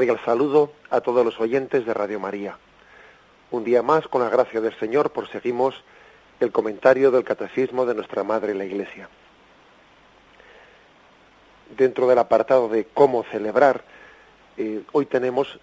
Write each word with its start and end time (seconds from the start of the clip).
Cordial 0.00 0.24
saludo 0.24 0.72
a 0.88 1.02
todos 1.02 1.22
los 1.26 1.38
oyentes 1.40 1.84
de 1.84 1.92
Radio 1.92 2.18
María. 2.18 2.56
Un 3.50 3.64
día 3.64 3.82
más, 3.82 4.08
con 4.08 4.22
la 4.22 4.30
gracia 4.30 4.62
del 4.62 4.74
Señor, 4.78 5.12
proseguimos 5.12 5.74
el 6.40 6.52
comentario 6.52 7.10
del 7.10 7.22
Catecismo 7.22 7.84
de 7.84 7.94
nuestra 7.94 8.24
Madre 8.24 8.54
la 8.54 8.64
Iglesia. 8.64 9.10
Dentro 11.76 12.08
del 12.08 12.18
apartado 12.18 12.70
de 12.70 12.86
cómo 12.86 13.24
celebrar, 13.24 13.84
eh, 14.56 14.84
hoy 14.92 15.04
tenemos 15.04 15.60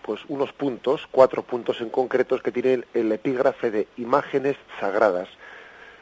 pues 0.00 0.22
unos 0.28 0.54
puntos, 0.54 1.06
cuatro 1.10 1.42
puntos 1.42 1.82
en 1.82 1.90
concretos 1.90 2.40
que 2.40 2.50
tiene 2.50 2.84
el 2.94 3.12
epígrafe 3.12 3.70
de 3.70 3.88
imágenes 3.98 4.56
sagradas. 4.80 5.28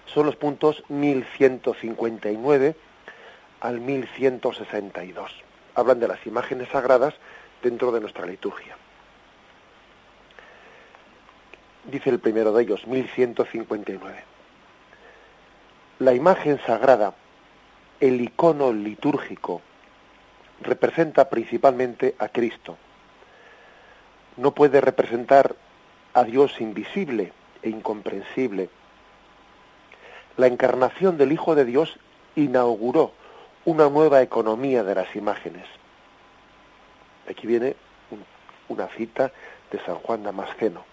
Son 0.06 0.26
los 0.26 0.36
puntos 0.36 0.84
1159 0.88 2.76
al 3.62 3.80
1162 3.80 5.47
hablan 5.78 6.00
de 6.00 6.08
las 6.08 6.26
imágenes 6.26 6.68
sagradas 6.70 7.14
dentro 7.62 7.92
de 7.92 8.00
nuestra 8.00 8.26
liturgia. 8.26 8.76
Dice 11.84 12.10
el 12.10 12.18
primero 12.18 12.52
de 12.52 12.64
ellos, 12.64 12.84
1159. 12.86 14.24
La 16.00 16.14
imagen 16.14 16.60
sagrada, 16.66 17.14
el 18.00 18.20
icono 18.20 18.72
litúrgico, 18.72 19.62
representa 20.62 21.30
principalmente 21.30 22.16
a 22.18 22.28
Cristo. 22.28 22.76
No 24.36 24.52
puede 24.52 24.80
representar 24.80 25.54
a 26.12 26.24
Dios 26.24 26.60
invisible 26.60 27.32
e 27.62 27.70
incomprensible. 27.70 28.68
La 30.36 30.48
encarnación 30.48 31.16
del 31.16 31.30
Hijo 31.30 31.54
de 31.54 31.64
Dios 31.64 31.98
inauguró 32.34 33.12
una 33.68 33.90
nueva 33.90 34.22
economía 34.22 34.82
de 34.82 34.94
las 34.94 35.14
imágenes. 35.14 35.66
Aquí 37.28 37.46
viene 37.46 37.76
una 38.70 38.88
cita 38.88 39.30
de 39.70 39.78
San 39.84 39.96
Juan 39.96 40.22
Damasceno. 40.22 40.86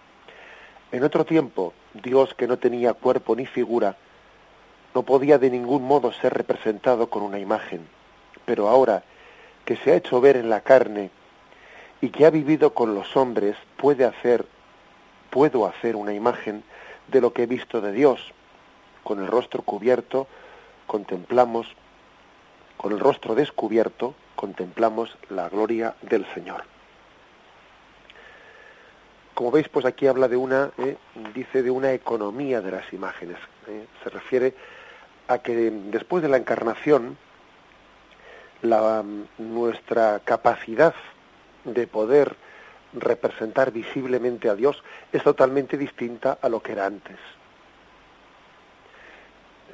En 0.92 1.06
otro 1.06 1.24
tiempo, 1.24 1.72
Dios 1.94 2.34
que 2.34 2.48
no 2.48 2.60
tenía 2.60 2.94
cuerpo 2.94 3.34
ni 3.34 3.46
figura, 3.46 3.96
no 4.94 5.04
podía 5.04 5.38
de 5.38 5.52
ningún 5.52 5.88
modo 5.88 6.12
ser 6.12 6.34
representado 6.34 7.10
con 7.10 7.24
una 7.24 7.40
imagen, 7.40 7.88
pero 8.44 8.68
ahora 8.68 9.04
que 9.64 9.78
se 9.78 9.94
ha 9.94 9.96
hecho 9.96 10.20
ver 10.20 10.36
en 10.36 10.50
la 10.50 10.60
carne 10.60 11.12
y 12.02 12.10
que 12.10 12.26
ha 12.26 12.30
vivido 12.30 12.74
con 12.74 12.94
los 12.94 13.16
hombres, 13.16 13.56
puede 13.78 14.04
hacer, 14.04 14.46
puedo 15.30 15.66
hacer 15.66 15.96
una 15.96 16.14
imagen 16.14 16.62
de 17.08 17.22
lo 17.22 17.32
que 17.32 17.44
he 17.44 17.48
visto 17.48 17.80
de 17.80 17.94
Dios. 17.94 18.34
Con 19.06 19.22
el 19.22 19.28
rostro 19.28 19.62
cubierto 19.62 20.28
contemplamos 20.88 21.74
con 22.78 22.92
el 22.92 23.00
rostro 23.00 23.36
descubierto 23.36 24.16
contemplamos 24.36 25.18
la 25.30 25.50
gloria 25.50 25.96
del 26.02 26.26
Señor. 26.34 26.64
Como 29.34 29.52
veis, 29.52 29.68
pues 29.68 29.86
aquí 29.86 30.08
habla 30.08 30.28
de 30.28 30.38
una, 30.38 30.72
eh, 30.78 30.98
dice 31.34 31.62
de 31.62 31.72
una 31.72 31.92
economía 31.92 32.62
de 32.62 32.72
las 32.72 32.94
imágenes. 32.94 33.38
Eh. 33.68 33.86
se 34.04 34.10
refiere 34.10 34.54
a 35.28 35.40
que 35.40 35.72
después 35.72 36.22
de 36.22 36.30
la 36.30 36.38
encarnación, 36.38 37.18
la, 38.62 39.04
nuestra 39.38 40.22
capacidad 40.24 40.94
de 41.66 41.88
poder 41.88 42.36
representar 42.94 43.72
visiblemente 43.72 44.50
a 44.50 44.56
Dios 44.56 44.84
es 45.12 45.24
totalmente 45.24 45.78
distinta 45.78 46.38
a 46.42 46.48
lo 46.48 46.62
que 46.62 46.72
era 46.72 46.86
antes. 46.86 47.18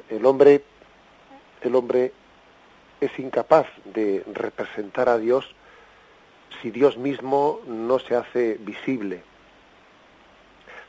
El 0.10 0.26
hombre, 0.26 0.64
el 1.62 1.76
hombre 1.76 2.14
es 3.02 3.18
incapaz 3.20 3.68
de 3.84 4.24
representar 4.32 5.10
a 5.10 5.18
Dios 5.18 5.54
si 6.62 6.70
Dios 6.70 6.98
mismo 6.98 7.60
no 7.66 7.98
se 8.00 8.16
hace 8.16 8.58
visible. 8.60 9.24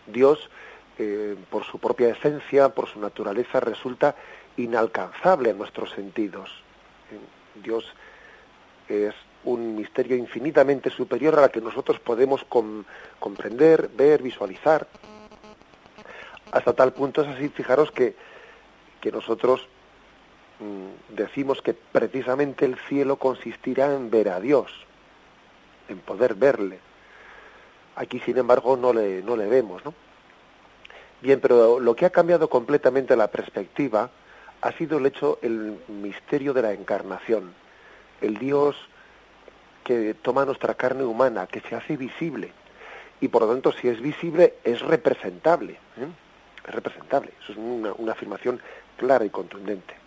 Dios, 0.06 0.50
eh, 0.98 1.36
por 1.50 1.64
su 1.64 1.78
propia 1.78 2.10
esencia, 2.10 2.68
por 2.68 2.88
su 2.88 3.00
naturaleza, 3.00 3.60
resulta 3.60 4.14
inalcanzable 4.56 5.50
en 5.50 5.58
nuestros 5.58 5.90
sentidos. 5.92 6.50
Dios 7.62 7.92
es 8.88 9.14
un 9.44 9.74
misterio 9.74 10.16
infinitamente 10.16 10.90
superior 10.90 11.38
a 11.38 11.42
la 11.42 11.48
que 11.48 11.60
nosotros 11.60 11.98
podemos 11.98 12.44
comprender, 13.18 13.88
ver, 13.94 14.22
visualizar. 14.22 14.86
Hasta 16.50 16.74
tal 16.74 16.92
punto 16.92 17.22
es 17.22 17.28
así, 17.28 17.48
fijaros 17.48 17.90
que, 17.90 18.14
que 19.00 19.10
nosotros 19.10 19.66
decimos 21.08 21.62
que 21.62 21.74
precisamente 21.74 22.64
el 22.64 22.76
cielo 22.88 23.16
consistirá 23.16 23.94
en 23.94 24.10
ver 24.10 24.28
a 24.28 24.40
Dios, 24.40 24.70
en 25.88 25.98
poder 25.98 26.34
verle. 26.34 26.78
Aquí, 27.96 28.20
sin 28.20 28.38
embargo, 28.38 28.76
no 28.76 28.92
le, 28.92 29.22
no 29.22 29.36
le 29.36 29.46
vemos, 29.46 29.84
¿no? 29.84 29.94
Bien, 31.20 31.40
pero 31.40 31.78
lo 31.78 31.94
que 31.94 32.06
ha 32.06 32.10
cambiado 32.10 32.48
completamente 32.48 33.16
la 33.16 33.30
perspectiva 33.30 34.10
ha 34.60 34.72
sido 34.72 34.98
el 34.98 35.06
hecho, 35.06 35.38
el 35.42 35.78
misterio 35.88 36.52
de 36.52 36.62
la 36.62 36.72
encarnación, 36.72 37.52
el 38.20 38.38
Dios 38.38 38.76
que 39.84 40.14
toma 40.14 40.44
nuestra 40.44 40.74
carne 40.74 41.04
humana, 41.04 41.46
que 41.46 41.60
se 41.60 41.74
hace 41.74 41.96
visible, 41.96 42.52
y 43.20 43.28
por 43.28 43.42
lo 43.42 43.48
tanto, 43.48 43.70
si 43.72 43.86
es 43.86 44.00
visible, 44.00 44.54
es 44.64 44.80
representable, 44.80 45.74
¿eh? 45.74 46.08
es 46.66 46.74
representable. 46.74 47.32
Eso 47.40 47.52
es 47.52 47.58
una 47.58 48.12
afirmación 48.12 48.60
clara 48.96 49.24
y 49.24 49.30
contundente. 49.30 50.01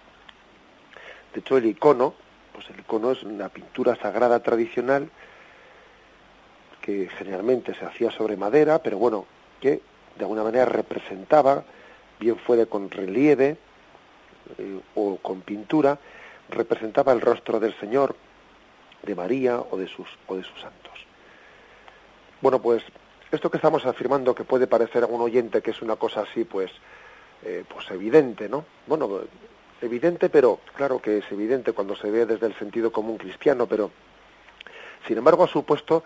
De 1.35 1.41
hecho, 1.41 1.57
el 1.57 1.65
icono, 1.65 2.13
pues 2.53 2.69
el 2.69 2.79
icono 2.79 3.11
es 3.11 3.21
una 3.23 3.49
pintura 3.49 3.97
sagrada 3.97 4.41
tradicional 4.41 5.09
que 6.79 7.09
generalmente 7.17 7.75
se 7.75 7.83
hacía 7.83 8.09
sobre 8.09 8.37
madera, 8.37 8.79
pero 8.81 8.97
bueno, 8.97 9.25
que 9.59 9.81
de 10.15 10.23
alguna 10.23 10.43
manera 10.43 10.63
representaba, 10.63 11.65
bien 12.21 12.37
fuera 12.37 12.65
con 12.67 12.89
relieve 12.89 13.57
eh, 14.57 14.79
o 14.95 15.17
con 15.17 15.41
pintura, 15.41 15.99
representaba 16.47 17.11
el 17.11 17.19
rostro 17.19 17.59
del 17.59 17.77
Señor, 17.81 18.15
de 19.03 19.13
María 19.13 19.59
o 19.59 19.75
de 19.75 19.87
sus, 19.87 20.07
o 20.27 20.37
de 20.37 20.43
sus 20.43 20.61
santos. 20.61 21.05
Bueno, 22.39 22.61
pues 22.61 22.81
esto 23.29 23.51
que 23.51 23.57
estamos 23.57 23.85
afirmando 23.85 24.33
que 24.33 24.45
puede 24.45 24.67
parecer 24.67 25.03
a 25.03 25.07
un 25.07 25.19
oyente 25.19 25.61
que 25.61 25.71
es 25.71 25.81
una 25.81 25.97
cosa 25.97 26.21
así, 26.21 26.45
pues, 26.45 26.71
eh, 27.43 27.65
pues 27.67 27.91
evidente, 27.91 28.47
¿no? 28.47 28.63
Bueno, 28.87 29.23
evidente, 29.81 30.29
pero 30.29 30.59
claro 30.75 30.99
que 30.99 31.19
es 31.19 31.31
evidente 31.31 31.73
cuando 31.73 31.95
se 31.95 32.09
ve 32.09 32.25
desde 32.25 32.47
el 32.47 32.55
sentido 32.55 32.91
común 32.91 33.17
cristiano, 33.17 33.67
pero 33.67 33.91
sin 35.07 35.17
embargo 35.17 35.43
ha 35.43 35.47
supuesto 35.47 36.03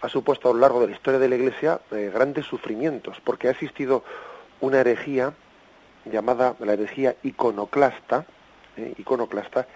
ha 0.00 0.08
supuesto 0.08 0.48
a 0.48 0.54
lo 0.54 0.60
largo 0.60 0.80
de 0.80 0.88
la 0.88 0.92
historia 0.92 1.18
de 1.18 1.28
la 1.28 1.36
Iglesia 1.36 1.80
eh, 1.90 2.10
grandes 2.12 2.46
sufrimientos, 2.46 3.20
porque 3.24 3.48
ha 3.48 3.50
existido 3.50 4.04
una 4.60 4.80
herejía 4.80 5.32
llamada 6.04 6.54
la 6.60 6.74
herejía 6.74 7.16
iconoclasta, 7.22 8.24
eh, 8.76 8.94
iconoclasta, 8.98 9.66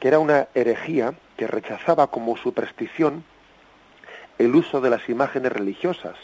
que 0.00 0.08
era 0.08 0.18
una 0.18 0.48
herejía 0.54 1.14
que 1.36 1.46
rechazaba 1.46 2.08
como 2.08 2.36
superstición 2.36 3.24
el 4.38 4.54
uso 4.54 4.80
de 4.80 4.90
las 4.90 5.08
imágenes 5.08 5.52
religiosas. 5.52 6.16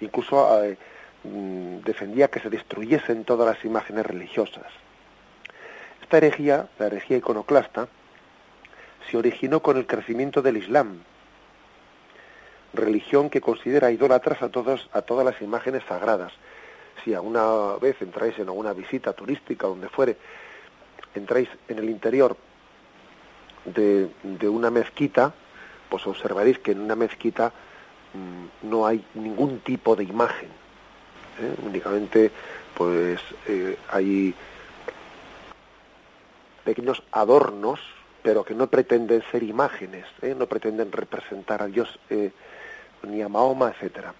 Incluso 0.00 0.64
eh, 0.64 0.76
mm, 1.22 1.78
defendía 1.84 2.28
que 2.28 2.40
se 2.40 2.50
destruyesen 2.50 3.24
todas 3.24 3.46
las 3.54 3.64
imágenes 3.64 4.04
religiosas. 4.04 4.66
Esta 6.10 6.26
herejía, 6.26 6.68
la 6.80 6.86
herejía 6.86 7.18
iconoclasta, 7.18 7.86
se 9.08 9.16
originó 9.16 9.62
con 9.62 9.76
el 9.76 9.86
crecimiento 9.86 10.42
del 10.42 10.56
Islam, 10.56 11.04
religión 12.74 13.30
que 13.30 13.40
considera 13.40 13.92
idólatras 13.92 14.42
a, 14.42 14.48
todos, 14.48 14.90
a 14.92 15.02
todas 15.02 15.24
las 15.24 15.40
imágenes 15.40 15.84
sagradas. 15.84 16.32
Si 17.04 17.14
alguna 17.14 17.76
vez 17.80 17.94
entráis 18.02 18.36
en 18.40 18.48
alguna 18.48 18.72
visita 18.72 19.12
turística, 19.12 19.68
donde 19.68 19.88
fuere, 19.88 20.16
entráis 21.14 21.48
en 21.68 21.78
el 21.78 21.88
interior 21.88 22.36
de, 23.64 24.08
una 24.48 24.72
mezquita, 24.72 25.32
pues 25.88 26.04
observaréis 26.08 26.58
que 26.58 26.72
en 26.72 26.80
una 26.80 26.96
mezquita 26.96 27.52
mm, 28.14 28.68
no 28.68 28.84
hay 28.84 29.04
ningún 29.14 29.60
tipo 29.60 29.94
de 29.94 30.02
imagen. 30.02 30.48
¿eh? 31.40 31.54
Únicamente 31.64 32.32
pues 32.74 33.20
eh, 33.46 33.76
hay 33.92 34.34
pequeños 36.70 37.02
adornos, 37.10 37.80
pero 38.22 38.44
que 38.44 38.54
no 38.54 38.68
pretenden 38.68 39.24
ser 39.32 39.42
imágenes, 39.42 40.04
¿eh? 40.22 40.36
no 40.38 40.46
pretenden 40.46 40.92
representar 40.92 41.62
a 41.62 41.66
Dios 41.66 41.98
ni 43.02 43.22
a 43.22 43.28
Mahoma, 43.28 43.70
etcétera. 43.70 44.14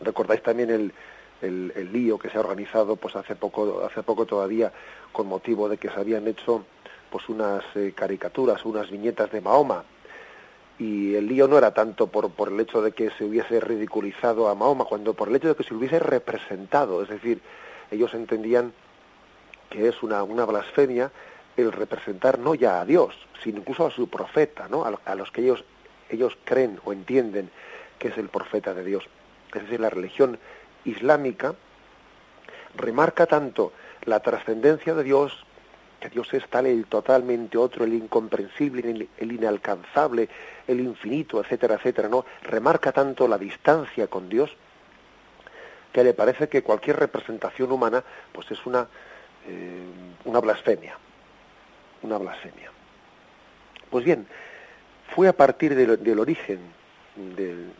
Recordáis 0.00 0.42
también 0.42 0.70
el, 0.70 0.92
el, 1.40 1.92
lío 1.92 2.18
que 2.18 2.28
se 2.28 2.38
ha 2.38 2.40
organizado 2.40 2.96
pues 2.96 3.14
hace 3.14 3.36
poco, 3.36 3.84
hace 3.86 4.02
poco 4.02 4.26
todavía 4.26 4.72
con 5.12 5.28
motivo 5.28 5.68
de 5.68 5.76
que 5.76 5.90
se 5.90 6.00
habían 6.00 6.26
hecho 6.26 6.64
pues 7.08 7.28
unas 7.28 7.62
caricaturas, 7.94 8.64
unas 8.64 8.90
viñetas 8.90 9.30
de 9.30 9.40
Mahoma 9.40 9.84
y 10.80 11.14
el 11.14 11.28
lío 11.28 11.46
no 11.46 11.56
era 11.56 11.72
tanto 11.72 12.08
por, 12.08 12.30
por 12.30 12.48
el 12.48 12.58
hecho 12.58 12.82
de 12.82 12.90
que 12.90 13.10
se 13.10 13.24
hubiese 13.24 13.60
ridiculizado 13.60 14.48
a 14.48 14.56
Mahoma, 14.56 14.86
cuando 14.86 15.14
por 15.14 15.28
el 15.28 15.36
hecho 15.36 15.50
de 15.50 15.54
que 15.54 15.62
se 15.62 15.74
hubiese 15.74 16.00
representado, 16.00 17.00
es 17.00 17.08
decir, 17.08 17.40
ellos 17.92 18.12
entendían 18.12 18.72
que 19.70 19.88
es 19.88 20.02
una, 20.02 20.22
una 20.22 20.44
blasfemia 20.44 21.10
el 21.56 21.72
representar 21.72 22.38
no 22.38 22.54
ya 22.54 22.80
a 22.80 22.84
Dios, 22.84 23.14
sino 23.42 23.58
incluso 23.58 23.86
a 23.86 23.90
su 23.90 24.08
profeta, 24.08 24.68
¿no? 24.68 24.84
a, 24.84 25.14
los 25.14 25.30
que 25.30 25.42
ellos, 25.42 25.64
ellos 26.08 26.36
creen 26.44 26.80
o 26.84 26.92
entienden 26.92 27.50
que 27.98 28.08
es 28.08 28.18
el 28.18 28.28
profeta 28.28 28.74
de 28.74 28.84
Dios. 28.84 29.04
Es 29.54 29.62
decir, 29.62 29.80
la 29.80 29.90
religión 29.90 30.38
islámica 30.84 31.54
remarca 32.76 33.26
tanto 33.26 33.72
la 34.04 34.20
trascendencia 34.20 34.94
de 34.94 35.04
Dios 35.04 35.44
que 36.00 36.10
Dios 36.10 36.34
es 36.34 36.46
tal 36.48 36.66
el 36.66 36.84
totalmente 36.84 37.56
otro, 37.56 37.84
el 37.84 37.94
incomprensible, 37.94 39.08
el, 39.16 39.32
inalcanzable, 39.32 40.28
el 40.66 40.80
infinito, 40.80 41.40
etcétera, 41.40 41.76
etcétera, 41.76 42.08
¿no? 42.08 42.26
Remarca 42.42 42.92
tanto 42.92 43.26
la 43.26 43.38
distancia 43.38 44.06
con 44.08 44.28
Dios 44.28 44.54
que 45.94 46.04
le 46.04 46.12
parece 46.12 46.50
que 46.50 46.62
cualquier 46.62 46.98
representación 46.98 47.72
humana 47.72 48.04
pues 48.32 48.50
es 48.50 48.66
una, 48.66 48.86
eh, 49.48 49.82
una 50.26 50.40
blasfemia, 50.40 50.98
una 52.04 52.18
blasfemia. 52.18 52.70
Pues 53.90 54.04
bien, 54.04 54.26
fue 55.14 55.28
a 55.28 55.32
partir 55.32 55.74
del, 55.74 56.18
origen 56.18 56.60
del, 57.16 57.72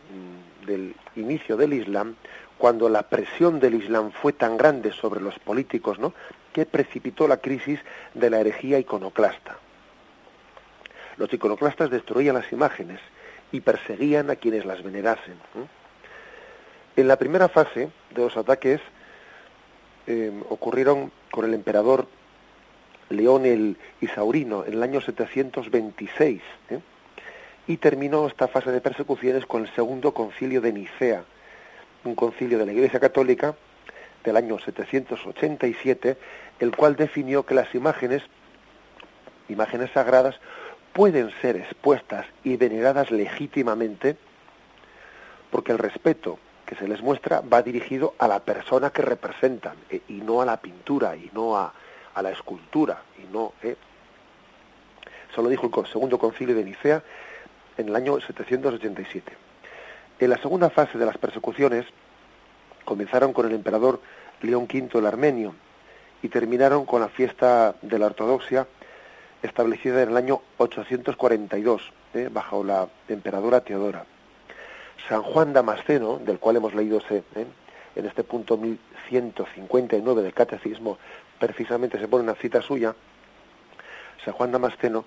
del 0.66 0.94
inicio 1.16 1.56
del 1.56 1.72
Islam 1.72 2.16
cuando 2.58 2.88
la 2.88 3.02
presión 3.02 3.60
del 3.60 3.74
Islam 3.74 4.10
fue 4.12 4.32
tan 4.32 4.56
grande 4.56 4.92
sobre 4.92 5.20
los 5.20 5.38
políticos, 5.38 5.98
¿no? 5.98 6.14
que 6.52 6.66
precipitó 6.66 7.26
la 7.26 7.38
crisis 7.38 7.80
de 8.14 8.30
la 8.30 8.40
herejía 8.40 8.78
iconoclasta. 8.78 9.58
Los 11.16 11.32
iconoclastas 11.32 11.90
destruían 11.90 12.36
las 12.36 12.52
imágenes 12.52 13.00
y 13.52 13.60
perseguían 13.60 14.30
a 14.30 14.36
quienes 14.36 14.64
las 14.64 14.82
venerasen. 14.82 15.34
En 16.96 17.08
la 17.08 17.16
primera 17.16 17.48
fase 17.48 17.90
de 18.14 18.22
los 18.22 18.36
ataques 18.36 18.80
em, 20.06 20.42
ocurrieron 20.48 21.12
con 21.30 21.44
el 21.44 21.54
emperador 21.54 22.06
León 23.14 23.46
el 23.46 23.76
Isaurino 24.00 24.64
en 24.64 24.74
el 24.74 24.82
año 24.82 25.00
726 25.00 26.42
¿eh? 26.70 26.80
y 27.66 27.76
terminó 27.78 28.26
esta 28.26 28.48
fase 28.48 28.70
de 28.70 28.80
persecuciones 28.80 29.46
con 29.46 29.62
el 29.62 29.74
segundo 29.74 30.12
concilio 30.12 30.60
de 30.60 30.72
Nicea, 30.72 31.24
un 32.04 32.14
concilio 32.14 32.58
de 32.58 32.66
la 32.66 32.72
Iglesia 32.72 33.00
Católica 33.00 33.54
del 34.22 34.36
año 34.36 34.58
787, 34.58 36.16
el 36.58 36.74
cual 36.74 36.96
definió 36.96 37.44
que 37.44 37.54
las 37.54 37.74
imágenes, 37.74 38.22
imágenes 39.48 39.90
sagradas, 39.92 40.36
pueden 40.92 41.30
ser 41.42 41.56
expuestas 41.56 42.26
y 42.42 42.56
veneradas 42.56 43.10
legítimamente 43.10 44.16
porque 45.50 45.72
el 45.72 45.78
respeto 45.78 46.38
que 46.66 46.74
se 46.76 46.88
les 46.88 47.02
muestra 47.02 47.40
va 47.40 47.62
dirigido 47.62 48.14
a 48.18 48.28
la 48.28 48.40
persona 48.40 48.90
que 48.90 49.02
representan 49.02 49.76
eh, 49.90 50.00
y 50.08 50.14
no 50.14 50.40
a 50.40 50.46
la 50.46 50.60
pintura 50.60 51.16
y 51.16 51.30
no 51.34 51.56
a, 51.56 51.74
a 52.14 52.22
la 52.22 52.30
escultura 52.30 53.02
y 53.22 53.32
no 53.32 53.52
eh. 53.62 53.76
eso 55.30 55.42
lo 55.42 55.48
dijo 55.48 55.70
el 55.74 55.86
segundo 55.86 56.18
concilio 56.18 56.54
de 56.54 56.64
Nicea 56.64 57.02
en 57.76 57.88
el 57.88 57.96
año 57.96 58.20
787 58.20 59.32
en 60.20 60.30
la 60.30 60.38
segunda 60.38 60.70
fase 60.70 60.98
de 60.98 61.06
las 61.06 61.18
persecuciones 61.18 61.86
comenzaron 62.84 63.32
con 63.32 63.46
el 63.46 63.52
emperador 63.52 64.00
León 64.42 64.68
V 64.72 64.98
el 64.98 65.06
Armenio 65.06 65.54
y 66.22 66.28
terminaron 66.28 66.86
con 66.86 67.00
la 67.00 67.08
fiesta 67.08 67.74
de 67.82 67.98
la 67.98 68.06
ortodoxia 68.06 68.66
establecida 69.42 70.02
en 70.02 70.10
el 70.10 70.16
año 70.16 70.40
842 70.56 71.92
¿eh? 72.14 72.28
bajo 72.32 72.64
la 72.64 72.88
emperadora 73.08 73.60
Teodora. 73.60 74.06
San 75.08 75.22
Juan 75.22 75.52
Damasceno, 75.52 76.18
del 76.18 76.38
cual 76.38 76.56
hemos 76.56 76.74
leído 76.74 76.98
¿eh? 77.10 77.22
en 77.94 78.06
este 78.06 78.24
punto 78.24 78.56
1159 78.56 80.22
del 80.22 80.32
Catecismo, 80.32 80.98
precisamente 81.38 81.98
se 81.98 82.08
pone 82.08 82.24
una 82.24 82.34
cita 82.34 82.62
suya, 82.62 82.94
San 84.24 84.34
Juan 84.34 84.52
Damasceno 84.52 85.04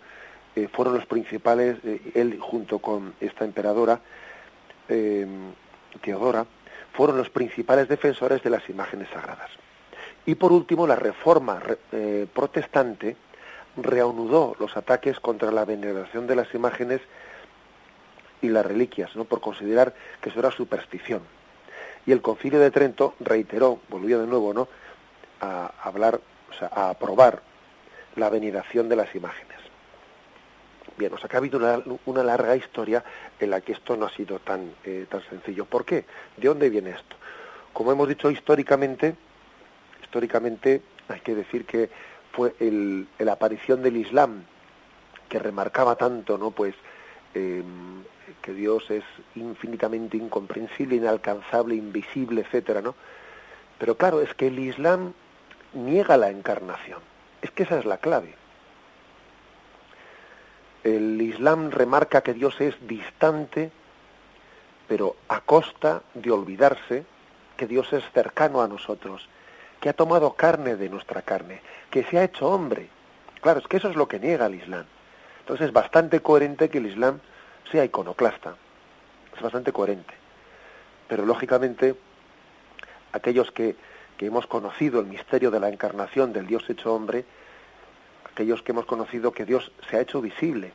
eh, 0.56 0.68
fueron 0.71 0.95
los 0.95 1.06
principales, 1.06 1.77
él 2.13 2.39
junto 2.39 2.79
con 2.79 3.13
esta 3.19 3.45
emperadora 3.45 4.00
Teodora, 6.01 6.45
fueron 6.94 7.18
los 7.18 7.29
principales 7.29 7.88
defensores 7.88 8.41
de 8.41 8.50
las 8.50 8.68
imágenes 8.69 9.09
sagradas. 9.09 9.51
Y 10.25 10.35
por 10.35 10.51
último, 10.51 10.88
la 10.88 10.95
reforma 10.95 11.62
eh, 11.91 12.27
protestante 12.33 13.15
reanudó 13.77 14.56
los 14.59 14.75
ataques 14.75 15.19
contra 15.19 15.51
la 15.51 15.63
veneración 15.63 16.27
de 16.27 16.35
las 16.35 16.53
imágenes 16.53 17.01
y 18.41 18.50
las 18.50 18.65
reliquias, 18.65 19.15
¿no? 19.15 19.25
por 19.25 19.39
considerar 19.39 19.94
que 20.21 20.29
eso 20.29 20.39
era 20.39 20.51
superstición. 20.51 21.21
Y 22.06 22.12
el 22.12 22.21
Concilio 22.21 22.59
de 22.59 22.71
Trento 22.71 23.15
reiteró, 23.19 23.79
volvió 23.89 24.19
de 24.19 24.27
nuevo, 24.27 24.53
¿no? 24.53 24.68
A 25.42 25.72
hablar, 25.84 26.19
o 26.50 26.54
sea, 26.54 26.69
a 26.74 26.89
aprobar 26.89 27.42
la 28.16 28.29
veneración 28.29 28.89
de 28.89 28.96
las 28.96 29.13
imágenes. 29.15 29.58
Bien, 30.98 31.13
o 31.13 31.17
sea 31.17 31.29
que 31.29 31.36
ha 31.36 31.39
habido 31.39 31.60
una, 32.06 32.24
larga 32.24 32.56
historia 32.56 33.03
en 33.39 33.51
la 33.51 33.62
que 33.62 33.74
esto 33.74 33.96
no 33.96 34.08
ha 34.08 34.10
sido 34.10 34.39
tan, 34.39 34.74
eh, 34.84 35.06
tan 35.08 35.22
sencillo. 35.29 35.65
¿Por 35.65 35.86
qué? 35.86 36.06
¿De 36.36 36.48
dónde 36.48 36.72
viene 36.72 36.89
esto? 36.89 37.15
Como 37.72 37.91
hemos 37.91 38.08
dicho 38.08 38.32
históricamente, 38.32 39.15
históricamente 40.01 40.82
hay 41.08 41.20
que 41.20 41.36
decir 41.36 41.65
que 41.65 41.91
fue 42.32 42.56
el, 42.60 43.08
la 43.20 43.34
aparición 43.34 43.84
del 43.84 43.98
Islam 43.98 44.44
que 45.29 45.38
remarcaba 45.38 45.96
tanto, 45.96 46.39
¿no? 46.39 46.50
Pues 46.50 46.74
em, 47.36 48.03
que 48.41 48.53
Dios 48.53 48.89
es 48.89 49.03
infinitamente 49.36 50.17
incomprensible, 50.17 50.96
inalcanzable, 50.96 51.75
invisible, 51.75 52.41
etcétera, 52.41 52.82
¿no? 52.82 52.96
Pero 53.77 53.96
claro, 53.98 54.22
es 54.22 54.34
que 54.34 54.48
el 54.48 54.58
Islam 54.58 55.13
niega 55.77 56.17
la 56.17 56.29
encarnación. 56.29 57.00
Es 57.41 57.51
que 57.51 57.63
esa 57.63 57.79
es 57.79 57.86
la 57.86 57.98
clave 57.98 58.36
el 60.88 61.22
Islam 61.22 61.72
remarca 61.72 62.22
que 62.22 62.34
Dios 62.34 62.60
es 62.62 62.75
distante, 62.88 63.72
pero 64.88 65.17
a 65.27 65.41
costa 65.41 66.01
de 66.13 66.31
olvidarse 66.31 67.05
que 67.57 67.67
Dios 67.67 67.91
es 67.91 68.03
cercano 68.13 68.62
a 68.62 68.67
nosotros, 68.67 69.27
que 69.81 69.89
ha 69.89 69.93
tomado 69.93 70.34
carne 70.34 70.75
de 70.75 70.89
nuestra 70.89 71.24
carne, 71.24 71.62
que 71.89 72.03
se 72.03 72.17
ha 72.17 72.24
hecho 72.24 72.48
hombre. 72.48 72.89
Claro, 73.41 73.60
es 73.60 73.67
que 73.67 73.77
eso 73.77 73.89
es 73.89 73.96
lo 73.96 74.07
que 74.07 74.19
niega 74.19 74.46
el 74.46 74.55
Islam. 74.55 74.86
Entonces 75.39 75.67
es 75.67 75.74
bastante 75.74 76.22
coherente 76.22 76.69
que 76.69 76.77
el 76.77 76.88
Islam 76.88 77.19
sea 77.72 77.84
iconoclasta. 77.84 78.55
Es 79.36 79.41
bastante 79.41 79.72
coherente. 79.72 80.13
Pero 81.07 81.25
lógicamente, 81.25 81.96
aquellos 83.12 83.51
que, 83.51 83.75
que 84.17 84.25
hemos 84.25 84.47
conocido 84.47 85.00
el 85.00 85.05
misterio 85.05 85.51
de 85.51 85.59
la 85.59 85.69
encarnación 85.69 86.33
del 86.33 86.47
Dios 86.47 86.69
hecho 86.69 86.93
hombre, 86.93 87.25
aquellos 88.31 88.62
que 88.63 88.71
hemos 88.71 88.86
conocido 88.86 89.31
que 89.31 89.45
Dios 89.45 89.71
se 89.89 89.97
ha 89.97 90.01
hecho 90.01 90.21
visible, 90.21 90.71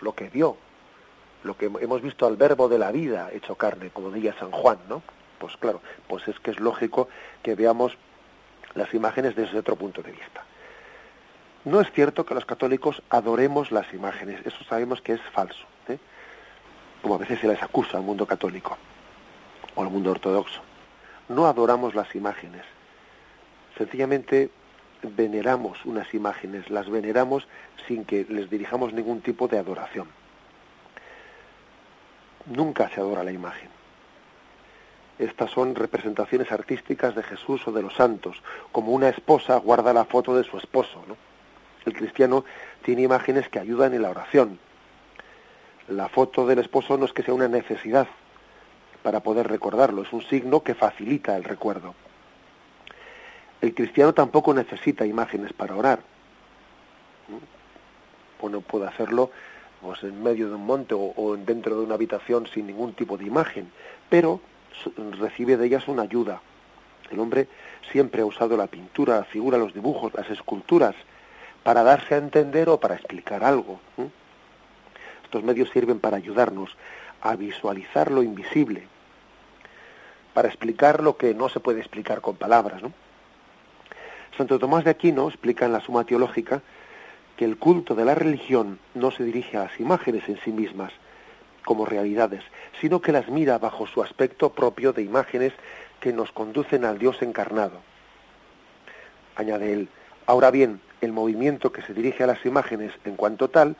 lo 0.00 0.14
que 0.14 0.28
vio, 0.28 0.56
lo 1.42 1.56
que 1.56 1.66
hemos 1.66 2.02
visto 2.02 2.26
al 2.26 2.36
verbo 2.36 2.68
de 2.68 2.78
la 2.78 2.92
vida 2.92 3.30
hecho 3.32 3.56
carne, 3.56 3.90
como 3.90 4.10
diría 4.10 4.34
San 4.38 4.50
Juan, 4.50 4.78
¿no? 4.88 5.02
Pues 5.38 5.56
claro, 5.56 5.80
pues 6.06 6.26
es 6.28 6.38
que 6.38 6.50
es 6.50 6.60
lógico 6.60 7.08
que 7.42 7.54
veamos 7.54 7.96
las 8.74 8.92
imágenes 8.94 9.34
desde 9.34 9.58
otro 9.58 9.76
punto 9.76 10.02
de 10.02 10.12
vista. 10.12 10.44
No 11.64 11.80
es 11.80 11.90
cierto 11.92 12.24
que 12.24 12.34
los 12.34 12.46
católicos 12.46 13.02
adoremos 13.10 13.72
las 13.72 13.92
imágenes, 13.92 14.40
eso 14.46 14.64
sabemos 14.64 15.02
que 15.02 15.14
es 15.14 15.20
falso, 15.32 15.64
¿eh? 15.88 15.98
como 17.02 17.16
a 17.16 17.18
veces 17.18 17.40
se 17.40 17.48
les 17.48 17.62
acusa 17.62 17.96
al 17.96 18.02
mundo 18.02 18.26
católico 18.26 18.76
o 19.74 19.82
al 19.82 19.90
mundo 19.90 20.10
ortodoxo. 20.10 20.69
No 21.30 21.46
adoramos 21.46 21.94
las 21.94 22.12
imágenes, 22.16 22.64
sencillamente 23.78 24.50
veneramos 25.04 25.84
unas 25.84 26.12
imágenes, 26.12 26.68
las 26.70 26.90
veneramos 26.90 27.46
sin 27.86 28.04
que 28.04 28.26
les 28.28 28.50
dirijamos 28.50 28.92
ningún 28.92 29.20
tipo 29.20 29.46
de 29.46 29.56
adoración. 29.56 30.08
Nunca 32.46 32.88
se 32.88 32.98
adora 32.98 33.22
la 33.22 33.30
imagen. 33.30 33.68
Estas 35.20 35.52
son 35.52 35.76
representaciones 35.76 36.50
artísticas 36.50 37.14
de 37.14 37.22
Jesús 37.22 37.64
o 37.68 37.70
de 37.70 37.82
los 37.82 37.94
santos, 37.94 38.42
como 38.72 38.90
una 38.90 39.08
esposa 39.08 39.56
guarda 39.58 39.92
la 39.92 40.06
foto 40.06 40.34
de 40.34 40.42
su 40.42 40.58
esposo. 40.58 41.00
El 41.86 41.92
cristiano 41.92 42.44
tiene 42.82 43.02
imágenes 43.02 43.48
que 43.48 43.60
ayudan 43.60 43.94
en 43.94 44.02
la 44.02 44.10
oración. 44.10 44.58
la 45.86 46.08
foto 46.08 46.44
del 46.44 46.58
esposo 46.58 46.98
no 46.98 47.04
es 47.04 47.12
que 47.12 47.22
sea 47.22 47.34
una 47.34 47.46
necesidad 47.46 48.08
para 49.02 49.20
poder 49.20 49.48
recordarlo, 49.48 50.02
es 50.02 50.12
un 50.12 50.22
signo 50.22 50.62
que 50.62 50.74
facilita 50.74 51.36
el 51.36 51.44
recuerdo. 51.44 51.94
El 53.60 53.74
cristiano 53.74 54.14
tampoco 54.14 54.54
necesita 54.54 55.04
imágenes 55.04 55.52
para 55.52 55.74
orar. 55.74 56.00
Bueno, 58.40 58.62
puede 58.62 58.86
hacerlo 58.86 59.30
pues, 59.82 60.02
en 60.02 60.22
medio 60.22 60.48
de 60.48 60.54
un 60.54 60.64
monte 60.64 60.94
o, 60.96 61.36
dentro 61.36 61.78
de 61.78 61.84
una 61.84 61.94
habitación 61.94 62.46
sin 62.46 62.66
ningún 62.66 62.94
tipo 62.94 63.18
de 63.18 63.26
imagen, 63.26 63.70
pero 64.08 64.40
recibe 65.18 65.56
de 65.56 65.66
ellas 65.66 65.88
una 65.88 66.02
ayuda. 66.02 66.40
El 67.10 67.18
hombre 67.18 67.48
siempre 67.90 68.22
ha 68.22 68.26
usado 68.26 68.56
la 68.56 68.66
pintura, 68.66 69.16
la 69.16 69.24
figura, 69.24 69.58
los 69.58 69.74
dibujos, 69.74 70.14
las 70.14 70.30
esculturas, 70.30 70.94
para 71.62 71.82
darse 71.82 72.14
a 72.14 72.18
entender 72.18 72.68
o 72.68 72.80
para 72.80 72.94
explicar 72.94 73.44
algo. 73.44 73.80
Estos 75.24 75.42
medios 75.42 75.70
sirven 75.70 76.00
para 76.00 76.16
ayudarnos 76.16 76.76
a 77.20 77.36
visualizar 77.36 78.10
lo 78.10 78.22
invisible, 78.22 78.86
para 80.34 80.48
explicar 80.48 81.02
lo 81.02 81.16
que 81.16 81.34
no 81.34 81.48
se 81.48 81.60
puede 81.60 81.80
explicar 81.80 82.20
con 82.20 82.36
palabras. 82.36 82.82
Santo 84.36 84.58
Tomás 84.58 84.84
de 84.84 84.90
Aquino 84.90 85.28
explica 85.28 85.66
en 85.66 85.72
la 85.72 85.80
Suma 85.80 86.04
Teológica 86.04 86.62
que 87.36 87.44
el 87.44 87.56
culto 87.56 87.94
de 87.94 88.04
la 88.04 88.14
religión 88.14 88.78
no 88.94 89.10
se 89.10 89.24
dirige 89.24 89.56
a 89.56 89.64
las 89.64 89.80
imágenes 89.80 90.28
en 90.28 90.38
sí 90.44 90.52
mismas 90.52 90.92
como 91.64 91.86
realidades, 91.86 92.42
sino 92.80 93.00
que 93.00 93.12
las 93.12 93.28
mira 93.28 93.58
bajo 93.58 93.86
su 93.86 94.02
aspecto 94.02 94.50
propio 94.52 94.92
de 94.92 95.02
imágenes 95.02 95.52
que 96.00 96.12
nos 96.12 96.32
conducen 96.32 96.84
al 96.84 96.98
Dios 96.98 97.22
encarnado. 97.22 97.80
Añade 99.36 99.72
él, 99.72 99.88
ahora 100.26 100.50
bien, 100.50 100.80
el 101.00 101.12
movimiento 101.12 101.72
que 101.72 101.82
se 101.82 101.94
dirige 101.94 102.24
a 102.24 102.26
las 102.26 102.44
imágenes 102.44 102.92
en 103.04 103.16
cuanto 103.16 103.48
tal 103.48 103.76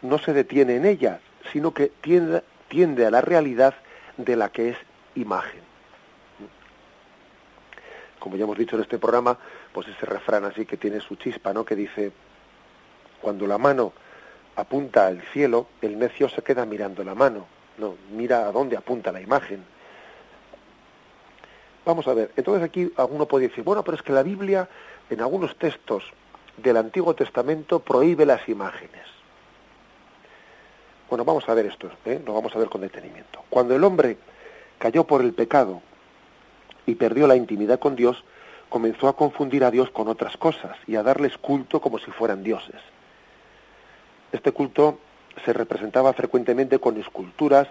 no 0.00 0.18
se 0.18 0.32
detiene 0.32 0.76
en 0.76 0.86
ellas, 0.86 1.20
sino 1.52 1.72
que 1.72 1.88
tiende, 2.00 2.42
tiende 2.72 3.04
a 3.04 3.10
la 3.10 3.20
realidad 3.20 3.74
de 4.16 4.34
la 4.34 4.48
que 4.48 4.70
es 4.70 4.78
imagen. 5.14 5.60
Como 8.18 8.36
ya 8.36 8.44
hemos 8.44 8.56
dicho 8.56 8.76
en 8.76 8.82
este 8.82 8.98
programa, 8.98 9.36
pues 9.74 9.88
ese 9.88 10.06
refrán 10.06 10.46
así 10.46 10.64
que 10.64 10.78
tiene 10.78 10.98
su 11.00 11.16
chispa, 11.16 11.52
¿no? 11.52 11.66
Que 11.66 11.76
dice, 11.76 12.12
cuando 13.20 13.46
la 13.46 13.58
mano 13.58 13.92
apunta 14.56 15.06
al 15.06 15.20
cielo, 15.20 15.66
el 15.82 15.98
necio 15.98 16.30
se 16.30 16.40
queda 16.40 16.64
mirando 16.64 17.04
la 17.04 17.14
mano, 17.14 17.46
no, 17.76 17.96
mira 18.10 18.46
a 18.46 18.52
dónde 18.52 18.78
apunta 18.78 19.12
la 19.12 19.20
imagen. 19.20 19.62
Vamos 21.84 22.08
a 22.08 22.14
ver, 22.14 22.32
entonces 22.36 22.64
aquí 22.64 22.90
alguno 22.96 23.26
puede 23.26 23.48
decir, 23.48 23.64
bueno, 23.64 23.84
pero 23.84 23.98
es 23.98 24.02
que 24.02 24.14
la 24.14 24.22
Biblia 24.22 24.66
en 25.10 25.20
algunos 25.20 25.58
textos 25.58 26.04
del 26.56 26.78
Antiguo 26.78 27.14
Testamento 27.14 27.80
prohíbe 27.80 28.24
las 28.24 28.48
imágenes. 28.48 29.11
Bueno, 31.12 31.26
vamos 31.26 31.46
a 31.46 31.52
ver 31.52 31.66
esto, 31.66 31.90
¿eh? 32.06 32.22
lo 32.24 32.32
vamos 32.32 32.56
a 32.56 32.58
ver 32.58 32.70
con 32.70 32.80
detenimiento. 32.80 33.44
Cuando 33.50 33.76
el 33.76 33.84
hombre 33.84 34.16
cayó 34.78 35.04
por 35.04 35.20
el 35.20 35.34
pecado 35.34 35.82
y 36.86 36.94
perdió 36.94 37.26
la 37.26 37.36
intimidad 37.36 37.78
con 37.78 37.96
Dios, 37.96 38.24
comenzó 38.70 39.08
a 39.08 39.14
confundir 39.14 39.62
a 39.62 39.70
Dios 39.70 39.90
con 39.90 40.08
otras 40.08 40.38
cosas 40.38 40.74
y 40.86 40.96
a 40.96 41.02
darles 41.02 41.36
culto 41.36 41.82
como 41.82 41.98
si 41.98 42.10
fueran 42.10 42.42
dioses. 42.42 42.80
Este 44.32 44.52
culto 44.52 45.00
se 45.44 45.52
representaba 45.52 46.14
frecuentemente 46.14 46.78
con 46.78 46.96
esculturas 46.96 47.68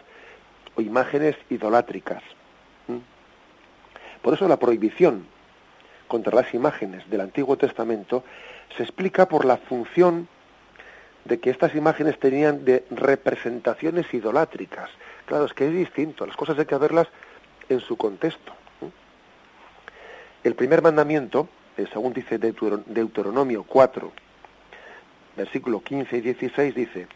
o 0.75 0.81
imágenes 0.81 1.35
idolátricas. 1.49 2.21
Por 4.21 4.35
eso 4.35 4.47
la 4.47 4.59
prohibición 4.59 5.25
contra 6.07 6.35
las 6.35 6.53
imágenes 6.53 7.09
del 7.09 7.21
Antiguo 7.21 7.57
Testamento 7.57 8.23
se 8.77 8.83
explica 8.83 9.27
por 9.27 9.45
la 9.45 9.57
función 9.57 10.27
de 11.25 11.39
que 11.39 11.49
estas 11.49 11.75
imágenes 11.75 12.19
tenían 12.19 12.65
de 12.65 12.85
representaciones 12.89 14.11
idolátricas. 14.13 14.89
Claro, 15.25 15.45
es 15.45 15.53
que 15.53 15.67
es 15.67 15.73
distinto, 15.73 16.25
las 16.25 16.35
cosas 16.35 16.57
hay 16.59 16.65
que 16.65 16.77
verlas 16.77 17.07
en 17.69 17.79
su 17.79 17.95
contexto. 17.97 18.53
El 20.43 20.55
primer 20.55 20.81
mandamiento, 20.81 21.47
eh, 21.77 21.85
según 21.91 22.13
dice 22.13 22.39
Deuteronomio 22.39 23.63
4, 23.63 24.11
versículo 25.37 25.81
15 25.81 26.17
y 26.17 26.21
16, 26.21 26.75
dice, 26.75 27.07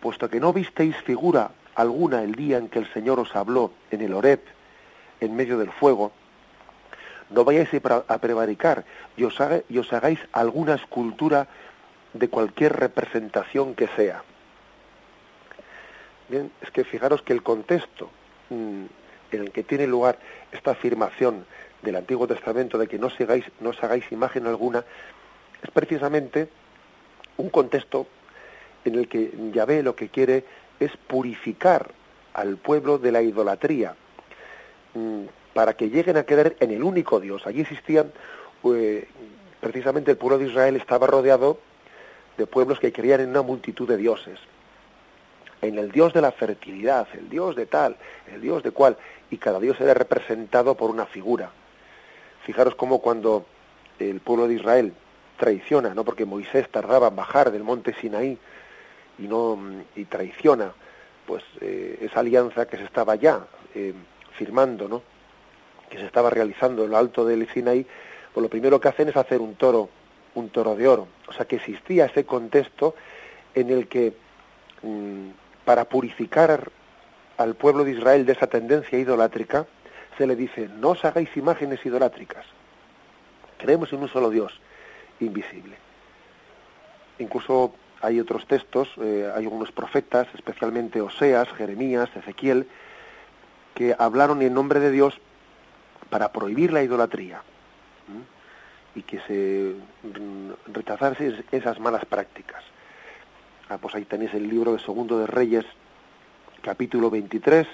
puesto 0.00 0.28
que 0.28 0.40
no 0.40 0.52
visteis 0.52 0.96
figura 0.98 1.50
alguna 1.76 2.22
el 2.22 2.34
día 2.34 2.58
en 2.58 2.68
que 2.68 2.80
el 2.80 2.92
Señor 2.92 3.20
os 3.20 3.34
habló 3.36 3.72
en 3.90 4.00
el 4.00 4.12
Horeb, 4.12 4.40
en 5.20 5.36
medio 5.36 5.56
del 5.56 5.70
fuego, 5.70 6.12
no 7.30 7.44
vayáis 7.44 7.68
a 8.08 8.18
prevaricar 8.18 8.84
y 9.16 9.24
os, 9.24 9.38
y 9.68 9.78
os 9.78 9.92
hagáis 9.92 10.18
alguna 10.32 10.74
escultura 10.74 11.48
de 12.18 12.28
cualquier 12.28 12.74
representación 12.74 13.74
que 13.74 13.88
sea. 13.88 14.22
Bien, 16.28 16.50
es 16.60 16.70
que 16.70 16.84
fijaros 16.84 17.22
que 17.22 17.32
el 17.32 17.42
contexto 17.42 18.10
mm, 18.50 18.84
en 19.32 19.40
el 19.40 19.52
que 19.52 19.62
tiene 19.62 19.86
lugar 19.86 20.18
esta 20.52 20.72
afirmación 20.72 21.46
del 21.82 21.96
Antiguo 21.96 22.26
Testamento 22.26 22.78
de 22.78 22.88
que 22.88 22.98
no, 22.98 23.08
hagáis, 23.08 23.44
no 23.60 23.70
os 23.70 23.82
hagáis 23.82 24.10
imagen 24.10 24.46
alguna 24.46 24.84
es 25.62 25.70
precisamente 25.70 26.48
un 27.36 27.50
contexto 27.50 28.06
en 28.84 28.96
el 28.96 29.08
que 29.08 29.32
Yahvé 29.52 29.82
lo 29.82 29.94
que 29.96 30.08
quiere 30.08 30.44
es 30.80 30.96
purificar 30.96 31.90
al 32.34 32.56
pueblo 32.56 32.98
de 32.98 33.12
la 33.12 33.22
idolatría, 33.22 33.94
mm, 34.94 35.24
para 35.54 35.74
que 35.74 35.88
lleguen 35.88 36.16
a 36.18 36.24
quedar 36.24 36.54
en 36.60 36.70
el 36.70 36.82
único 36.82 37.18
Dios. 37.18 37.46
Allí 37.46 37.62
existían, 37.62 38.12
eh, 38.64 39.08
precisamente 39.60 40.10
el 40.10 40.18
pueblo 40.18 40.38
de 40.38 40.46
Israel 40.46 40.76
estaba 40.76 41.06
rodeado 41.06 41.58
de 42.36 42.46
pueblos 42.46 42.78
que 42.78 42.92
creían 42.92 43.20
en 43.20 43.30
una 43.30 43.42
multitud 43.42 43.88
de 43.88 43.96
dioses. 43.96 44.38
En 45.62 45.78
el 45.78 45.90
Dios 45.90 46.12
de 46.12 46.20
la 46.20 46.32
fertilidad, 46.32 47.08
el 47.14 47.28
Dios 47.28 47.56
de 47.56 47.66
tal, 47.66 47.96
el 48.32 48.40
Dios 48.40 48.62
de 48.62 48.70
cual, 48.70 48.96
y 49.30 49.38
cada 49.38 49.58
Dios 49.58 49.80
era 49.80 49.94
representado 49.94 50.74
por 50.74 50.90
una 50.90 51.06
figura. 51.06 51.50
Fijaros 52.44 52.74
cómo 52.74 53.00
cuando 53.00 53.46
el 53.98 54.20
pueblo 54.20 54.46
de 54.46 54.54
Israel 54.54 54.92
traiciona, 55.38 55.94
¿no? 55.94 56.04
Porque 56.04 56.24
Moisés 56.24 56.68
tardaba 56.70 57.08
en 57.08 57.16
bajar 57.16 57.50
del 57.50 57.64
monte 57.64 57.94
Sinaí 57.94 58.38
y 59.18 59.22
no 59.22 59.58
y 59.94 60.04
traiciona, 60.04 60.72
pues 61.26 61.42
eh, 61.60 61.98
esa 62.02 62.20
alianza 62.20 62.66
que 62.66 62.76
se 62.76 62.84
estaba 62.84 63.16
ya 63.16 63.46
eh, 63.74 63.94
firmando, 64.36 64.88
¿no? 64.88 65.02
que 65.88 65.98
se 65.98 66.06
estaba 66.06 66.30
realizando 66.30 66.84
en 66.84 66.90
lo 66.90 66.96
alto 66.96 67.24
del 67.24 67.48
Sinaí, 67.48 67.86
pues 68.32 68.42
lo 68.42 68.50
primero 68.50 68.80
que 68.80 68.88
hacen 68.88 69.08
es 69.08 69.16
hacer 69.16 69.40
un 69.40 69.54
toro, 69.54 69.88
un 70.36 70.50
toro 70.50 70.76
de 70.76 70.86
oro. 70.86 71.08
O 71.26 71.32
sea 71.32 71.46
que 71.46 71.56
existía 71.56 72.06
ese 72.06 72.24
contexto 72.24 72.94
en 73.54 73.70
el 73.70 73.88
que 73.88 74.14
mm, 74.82 75.30
para 75.64 75.86
purificar 75.86 76.70
al 77.38 77.54
pueblo 77.54 77.84
de 77.84 77.92
Israel 77.92 78.24
de 78.24 78.32
esa 78.32 78.46
tendencia 78.46 78.98
idolátrica, 78.98 79.66
se 80.16 80.26
le 80.26 80.36
dice, 80.36 80.68
no 80.68 80.90
os 80.90 81.04
hagáis 81.04 81.36
imágenes 81.36 81.84
idolátricas. 81.84 82.46
Creemos 83.58 83.92
en 83.92 84.00
un 84.00 84.08
solo 84.08 84.30
Dios, 84.30 84.58
invisible. 85.20 85.76
Incluso 87.18 87.74
hay 88.00 88.20
otros 88.20 88.46
textos, 88.46 88.88
eh, 88.98 89.30
hay 89.34 89.44
algunos 89.44 89.72
profetas, 89.72 90.28
especialmente 90.34 91.00
Oseas, 91.00 91.48
Jeremías, 91.52 92.08
Ezequiel, 92.14 92.68
que 93.74 93.94
hablaron 93.98 94.40
en 94.42 94.54
nombre 94.54 94.80
de 94.80 94.90
Dios 94.90 95.18
para 96.08 96.32
prohibir 96.32 96.72
la 96.72 96.82
idolatría 96.82 97.42
y 98.96 99.02
que 99.02 99.20
se 99.20 99.74
rechazarse 100.72 101.44
esas 101.52 101.78
malas 101.78 102.04
prácticas. 102.06 102.64
Ah, 103.68 103.78
pues 103.78 103.94
ahí 103.94 104.04
tenéis 104.04 104.32
el 104.34 104.48
libro 104.48 104.72
de 104.72 104.78
Segundo 104.78 105.18
de 105.18 105.26
Reyes, 105.26 105.66
capítulo 106.62 107.10
23, 107.10 107.66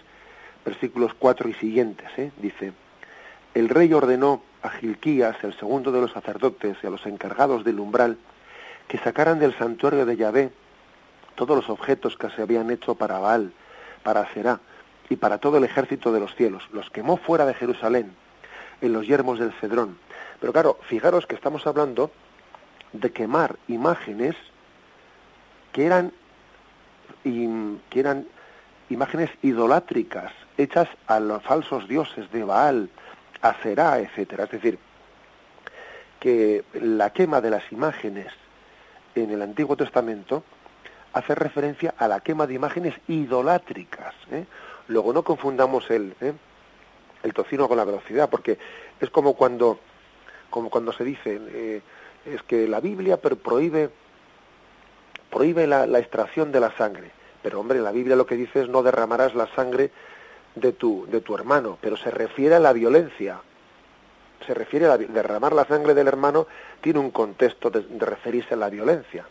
versículos 0.65 1.15
4 1.15 1.49
y 1.49 1.55
siguientes. 1.55 2.09
¿eh? 2.19 2.33
Dice, 2.39 2.73
el 3.55 3.69
rey 3.69 3.93
ordenó 3.93 4.43
a 4.63 4.71
Gilquías, 4.71 5.37
el 5.45 5.55
segundo 5.55 5.93
de 5.93 6.01
los 6.01 6.13
sacerdotes, 6.13 6.77
y 6.83 6.87
a 6.87 6.91
los 6.91 7.07
encargados 7.07 7.65
del 7.65 7.79
umbral, 7.79 8.19
que 8.89 8.99
sacaran 8.99 9.39
del 9.39 9.57
santuario 9.57 10.05
de 10.05 10.17
Yahvé 10.17 10.51
todos 11.37 11.57
los 11.57 11.71
objetos 11.71 12.17
que 12.17 12.31
se 12.31 12.43
habían 12.43 12.71
hecho 12.71 12.97
para 12.97 13.19
Baal, 13.19 13.53
para 14.03 14.31
Será 14.35 14.61
y 15.09 15.17
para 15.17 15.39
todo 15.39 15.59
el 15.59 15.65
ejército 15.65 16.13
de 16.13 16.21
los 16.21 16.35
cielos. 16.35 16.69
Los 16.73 16.91
quemó 16.91 17.17
fuera 17.17 17.47
de 17.47 17.55
Jerusalén 17.55 18.13
en 18.81 18.93
los 18.93 19.07
yermos 19.07 19.39
del 19.39 19.53
Cedrón. 19.53 19.97
Pero 20.43 20.53
claro, 20.53 20.79
fijaros 20.89 21.25
que 21.29 21.37
estamos 21.37 21.65
hablando 21.69 22.11
de 22.93 23.13
quemar 23.13 23.61
imágenes 23.69 24.35
que 25.71 25.87
eran, 25.87 26.13
que 27.23 28.01
eran 28.01 28.27
imágenes 28.91 29.31
idolátricas, 29.43 30.33
hechas 30.59 30.89
a 31.07 31.21
los 31.21 31.45
falsos 31.45 31.87
dioses 31.87 32.29
de 32.33 32.43
Baal, 32.43 32.91
a 33.41 33.55
Será, 33.63 34.01
etcétera. 34.01 34.43
Es 34.43 34.51
decir, 34.51 34.81
que 36.19 36.65
la 36.73 37.11
quema 37.11 37.41
de 37.41 37.51
las 37.51 37.71
imágenes 37.71 38.33
en 39.15 39.31
el 39.31 39.43
Antiguo 39.43 39.77
Testamento 39.77 40.43
hace 41.13 41.37
referencia 41.37 41.95
a 41.97 42.09
la 42.09 42.19
quema 42.19 42.49
de 42.49 42.55
imágenes 42.55 42.97
idolátricas. 43.07 44.17
¿eh? 44.33 44.45
Luego 44.89 45.13
no 45.13 45.23
confundamos 45.23 45.89
el, 45.93 46.17
¿eh? 46.21 46.33
el 47.23 47.33
tocino 47.33 47.69
con 47.69 47.77
la 47.77 47.85
velocidad, 47.85 48.29
porque 48.29 48.59
es 49.01 49.09
como 49.11 49.35
cuando, 49.35 49.79
como 50.53 50.71
cuando 50.71 50.93
se 50.93 51.03
dice, 51.03 51.41
eh, 51.49 51.81
es 52.25 52.43
que 52.45 52.69
la 52.69 52.79
Biblia 52.79 53.17
prohíbe, 53.21 53.91
prohíbe 55.31 55.67
la, 55.67 55.99
extracción 55.99 56.53
de 56.53 56.61
la 56.61 56.71
sangre, 56.77 57.11
Pero 57.43 57.59
hombre, 57.59 57.81
la 57.81 57.91
Biblia 57.91 58.15
lo 58.15 58.27
que 58.27 58.37
dice 58.37 58.61
es 58.61 58.69
no 58.69 58.85
derramarás 58.85 59.35
la 59.35 59.49
sangre 59.57 59.91
de 60.55 60.73
tu, 60.73 61.07
de 61.11 61.21
tu 61.21 61.35
hermano, 61.35 61.79
pero 61.81 61.97
se 61.97 62.13
refiere 62.13 62.55
a 62.55 62.61
la 62.61 62.73
violencia. 62.73 63.41
Se 64.47 64.55
refiere 64.55 64.87
a 64.87 64.99
derramar 64.99 65.53
la 65.53 65.65
sangre 65.65 65.95
del 65.95 66.07
hermano, 66.07 66.47
tiene 66.81 67.01
un 67.01 67.11
contexto 67.11 67.71
de, 67.71 67.81
de 67.81 68.07
referirse 68.07 68.55
a 68.55 68.59
la 68.59 68.69
violencia. 68.69 69.25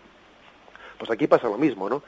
Pues 0.98 1.12
aquí 1.12 1.28
pasa 1.28 1.48
lo 1.48 1.58
mismo, 1.58 1.90
¿no? 1.90 2.04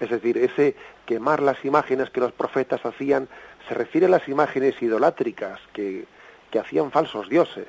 Es 0.00 0.10
decir, 0.10 0.36
ese 0.38 0.76
quemar 1.06 1.42
las 1.42 1.64
imágenes 1.64 2.10
que 2.10 2.20
los 2.20 2.32
profetas 2.32 2.84
hacían 2.84 3.28
se 3.68 3.74
refiere 3.74 4.06
a 4.06 4.10
las 4.10 4.28
imágenes 4.28 4.80
idolátricas 4.80 5.60
que, 5.72 6.06
que 6.50 6.58
hacían 6.58 6.90
falsos 6.90 7.28
dioses. 7.28 7.68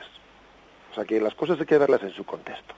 O 0.92 0.96
sea 0.96 1.06
que 1.06 1.20
las 1.20 1.36
cosas 1.36 1.60
hay 1.60 1.66
que 1.66 1.78
verlas 1.78 2.02
en 2.04 2.12
su 2.12 2.26
contexto. 2.26 2.76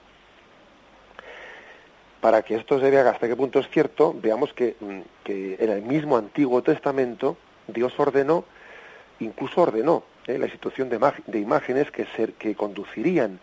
Para 2.20 2.42
que 2.42 2.54
esto 2.54 2.78
se 2.78 2.90
vea 2.90 3.08
hasta 3.10 3.26
qué 3.26 3.34
punto 3.34 3.58
es 3.58 3.68
cierto, 3.68 4.14
veamos 4.16 4.52
que, 4.52 4.76
mm, 4.78 5.00
en 5.26 5.70
el 5.70 5.82
mismo 5.82 6.16
Antiguo 6.16 6.62
Testamento 6.62 7.36
Dios 7.66 7.98
ordenó, 7.98 8.44
incluso 9.18 9.62
ordenó, 9.62 10.04
¿eh? 10.26 10.38
la 10.38 10.46
institución 10.46 10.88
de, 10.88 11.38
imágenes 11.38 11.90
que, 11.90 12.06
ser, 12.06 12.34
que 12.34 12.54
conducirían 12.54 13.40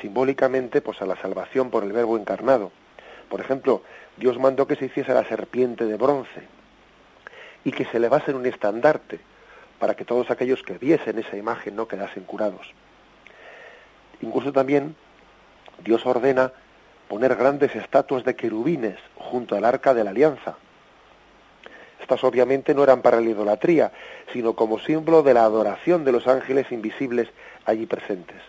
simbólicamente 0.00 0.80
pues, 0.80 1.02
a 1.02 1.06
la 1.06 1.16
salvación 1.16 1.70
por 1.70 1.82
el 1.82 1.92
Verbo 1.92 2.16
encarnado. 2.16 2.70
Por 3.28 3.40
ejemplo, 3.40 3.82
Dios 4.16 4.38
mandó 4.38 4.66
que 4.66 4.76
se 4.76 4.86
hiciese 4.86 5.12
la 5.14 5.24
serpiente 5.24 5.84
de 5.84 5.96
bronce 5.96 6.42
y 7.64 7.72
que 7.72 7.84
se 7.86 7.98
le 7.98 8.08
en 8.26 8.36
un 8.36 8.46
estandarte 8.46 9.20
para 9.78 9.94
que 9.94 10.04
todos 10.04 10.30
aquellos 10.30 10.62
que 10.62 10.78
viesen 10.78 11.18
esa 11.18 11.36
imagen 11.36 11.74
no 11.74 11.88
quedasen 11.88 12.24
curados. 12.24 12.72
Incluso 14.22 14.52
también 14.52 14.96
Dios 15.84 16.06
ordena 16.06 16.52
poner 17.08 17.36
grandes 17.36 17.76
estatuas 17.76 18.24
de 18.24 18.34
querubines 18.34 18.98
junto 19.16 19.54
al 19.54 19.64
arca 19.64 19.92
de 19.92 20.04
la 20.04 20.10
alianza. 20.10 20.56
Estas 22.00 22.24
obviamente 22.24 22.74
no 22.74 22.82
eran 22.82 23.02
para 23.02 23.20
la 23.20 23.28
idolatría, 23.28 23.92
sino 24.32 24.54
como 24.54 24.78
símbolo 24.78 25.22
de 25.22 25.34
la 25.34 25.44
adoración 25.44 26.04
de 26.04 26.12
los 26.12 26.26
ángeles 26.26 26.72
invisibles 26.72 27.28
allí 27.64 27.86
presentes. 27.86 28.40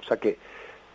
O 0.00 0.04
sea 0.04 0.16
que 0.16 0.38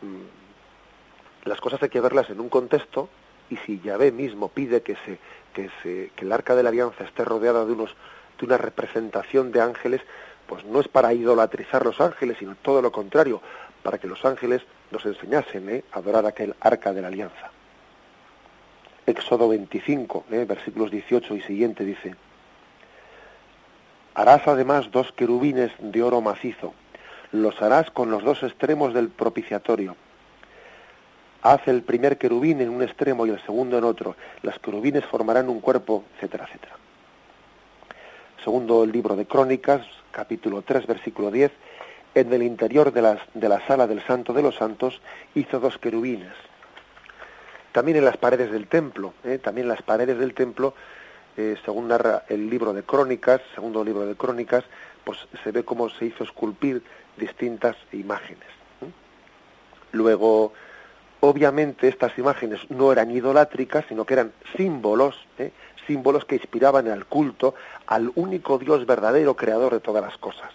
mm, 0.01 1.47
las 1.47 1.61
cosas 1.61 1.81
hay 1.81 1.89
que 1.89 2.01
verlas 2.01 2.29
en 2.29 2.39
un 2.39 2.49
contexto 2.49 3.09
y 3.49 3.57
si 3.57 3.79
Yahvé 3.79 4.11
mismo 4.11 4.49
pide 4.49 4.81
que 4.81 4.95
se 5.05 5.19
que 5.53 5.69
se 5.81 6.11
que 6.15 6.25
el 6.25 6.31
arca 6.31 6.55
de 6.55 6.63
la 6.63 6.69
alianza 6.69 7.03
esté 7.03 7.23
rodeada 7.23 7.65
de 7.65 7.73
unos 7.73 7.95
de 8.39 8.45
una 8.45 8.57
representación 8.57 9.51
de 9.51 9.61
ángeles, 9.61 10.01
pues 10.47 10.65
no 10.65 10.79
es 10.79 10.87
para 10.87 11.13
idolatrizar 11.13 11.85
los 11.85 12.01
ángeles, 12.01 12.37
sino 12.39 12.55
todo 12.55 12.81
lo 12.81 12.91
contrario, 12.91 13.41
para 13.83 13.97
que 13.97 14.07
los 14.07 14.23
ángeles 14.25 14.61
nos 14.91 15.05
enseñasen 15.05 15.69
¿eh? 15.69 15.83
a 15.91 15.99
adorar 15.99 16.25
aquel 16.25 16.55
arca 16.59 16.93
de 16.93 17.01
la 17.01 17.09
alianza. 17.09 17.51
Éxodo 19.05 19.49
25, 19.49 20.25
¿eh? 20.31 20.45
versículos 20.47 20.89
18 20.89 21.35
y 21.35 21.41
siguiente 21.41 21.83
dice, 21.83 22.15
Harás 24.15 24.47
además 24.47 24.89
dos 24.91 25.11
querubines 25.11 25.71
de 25.79 26.01
oro 26.01 26.21
macizo, 26.21 26.73
los 27.31 27.61
harás 27.61 27.91
con 27.91 28.11
los 28.11 28.23
dos 28.23 28.43
extremos 28.43 28.93
del 28.93 29.09
propiciatorio. 29.09 29.95
Haz 31.41 31.67
el 31.67 31.81
primer 31.81 32.17
querubín 32.17 32.61
en 32.61 32.69
un 32.69 32.83
extremo 32.83 33.25
y 33.25 33.31
el 33.31 33.41
segundo 33.41 33.77
en 33.77 33.83
otro. 33.83 34.15
Las 34.43 34.59
querubines 34.59 35.03
formarán 35.03 35.49
un 35.49 35.59
cuerpo, 35.59 36.05
etcétera, 36.15 36.45
etcétera. 36.45 36.75
Segundo 38.41 38.83
el 38.83 38.91
libro 38.91 39.15
de 39.17 39.25
Crónicas, 39.25 39.85
capítulo 40.11 40.61
3, 40.61 40.87
versículo 40.87 41.31
10, 41.31 41.51
en 42.15 42.31
el 42.31 42.43
interior 42.43 42.91
de, 42.91 43.01
la 43.01 43.67
sala 43.67 43.87
del 43.87 44.01
Santo 44.05 44.33
de 44.33 44.43
los 44.43 44.55
Santos 44.55 45.01
hizo 45.35 45.59
dos 45.59 45.77
querubines. 45.77 46.33
También 47.71 47.97
en 47.97 48.05
las 48.05 48.17
paredes 48.17 48.51
del 48.51 48.67
templo, 48.67 49.13
¿eh? 49.23 49.39
también 49.39 49.65
en 49.65 49.69
las 49.69 49.81
paredes 49.81 50.19
del 50.19 50.33
templo, 50.35 50.75
eh, 51.37 51.55
según 51.65 51.87
narra 51.87 52.23
el 52.29 52.49
libro 52.49 52.73
de 52.73 52.83
Crónicas, 52.83 53.41
segundo 53.55 53.83
libro 53.83 54.05
de 54.05 54.15
Crónicas, 54.15 54.63
pues 55.03 55.17
se 55.43 55.51
ve 55.51 55.65
cómo 55.65 55.89
se 55.89 56.05
hizo 56.05 56.23
esculpir 56.23 56.83
distintas 57.17 57.75
imágenes. 57.91 58.47
Luego, 59.91 60.53
obviamente 61.19 61.87
estas 61.87 62.17
imágenes 62.17 62.59
no 62.69 62.91
eran 62.91 63.09
idolátricas, 63.09 63.85
sino 63.89 64.05
que 64.05 64.13
eran 64.13 64.33
símbolos, 64.55 65.15
¿eh? 65.39 65.51
símbolos 65.87 66.25
que 66.25 66.35
inspiraban 66.35 66.87
al 66.87 67.05
culto 67.05 67.55
al 67.87 68.11
único 68.15 68.59
Dios 68.59 68.85
verdadero, 68.85 69.35
creador 69.35 69.73
de 69.73 69.79
todas 69.79 70.03
las 70.03 70.17
cosas 70.17 70.51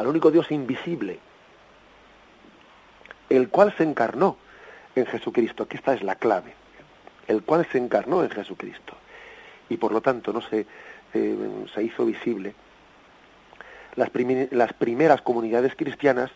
al 0.00 0.06
único 0.06 0.30
Dios 0.30 0.50
invisible, 0.50 1.18
el 3.28 3.48
cual 3.48 3.74
se 3.76 3.84
encarnó 3.84 4.36
en 4.94 5.06
Jesucristo, 5.06 5.68
que 5.68 5.76
esta 5.76 5.94
es 5.94 6.02
la 6.02 6.16
clave, 6.16 6.54
el 7.28 7.42
cual 7.42 7.66
se 7.70 7.78
encarnó 7.78 8.22
en 8.24 8.30
Jesucristo 8.30 8.96
y 9.68 9.76
por 9.76 9.92
lo 9.92 10.00
tanto 10.00 10.32
no 10.32 10.40
se, 10.40 10.66
eh, 11.14 11.66
se 11.74 11.82
hizo 11.82 12.04
visible. 12.04 12.54
Las, 13.94 14.10
las 14.50 14.72
primeras 14.72 15.22
comunidades 15.22 15.74
cristianas 15.76 16.30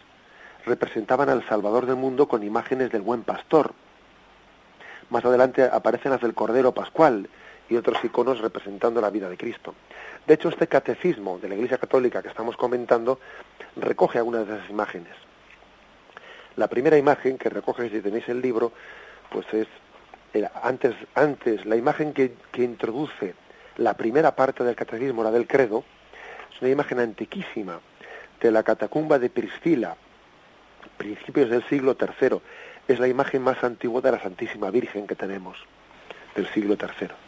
representaban 0.67 1.29
al 1.29 1.47
Salvador 1.49 1.87
del 1.87 1.97
mundo 1.97 2.29
con 2.29 2.43
imágenes 2.43 2.91
del 2.93 3.03
buen 3.03 3.23
pastor. 3.23 3.73
Más 5.11 5.25
adelante 5.25 5.63
aparecen 5.65 6.13
las 6.13 6.21
del 6.21 6.35
Cordero 6.35 6.73
Pascual 6.73 7.29
y 7.69 7.77
otros 7.77 8.03
iconos 8.05 8.41
representando 8.41 9.01
la 9.01 9.11
vida 9.11 9.29
de 9.29 9.37
Cristo. 9.37 9.75
De 10.27 10.35
hecho, 10.35 10.49
este 10.49 10.67
catecismo 10.67 11.39
de 11.39 11.49
la 11.49 11.55
Iglesia 11.55 11.79
Católica 11.79 12.23
que 12.23 12.29
estamos 12.29 12.57
comentando 12.57 13.19
recoge 13.77 14.19
algunas 14.19 14.47
de 14.47 14.57
esas 14.57 14.71
imágenes. 14.71 15.13
La 16.57 16.69
primera 16.69 16.97
imagen 16.97 17.37
que 17.37 17.51
recoge, 17.51 17.91
si 17.91 18.01
tenéis 18.01 18.29
el 18.29 18.41
libro, 18.41 18.73
pues 19.31 19.47
es 19.53 19.67
antes, 20.63 20.95
antes 21.15 21.65
la 21.65 21.77
imagen 21.77 22.13
que, 22.13 22.35
introduce 22.57 23.35
la 23.77 23.95
primera 23.95 24.35
parte 24.35 24.65
del 24.65 24.75
catecismo, 24.75 25.23
la 25.23 25.31
del 25.31 25.47
credo, 25.47 25.85
es 26.55 26.61
una 26.61 26.71
imagen 26.71 27.01
antiquísima 27.01 27.81
de 28.41 28.51
la 28.51 28.63
catacumba 28.63 29.19
de 29.19 29.31
Priscila, 29.31 29.97
principios 30.97 31.51
del 31.51 31.65
siglo 31.65 31.97
III. 32.01 32.41
Es 32.87 32.99
la 32.99 33.09
imagen 33.09 33.43
más 33.43 33.63
antigua 33.65 34.01
de 34.01 34.13
la 34.13 34.21
Santísima 34.21 34.71
Virgen 34.71 35.07
que 35.07 35.17
tenemos, 35.17 35.57
del 36.35 36.47
siglo 36.49 36.77
III 36.81 37.24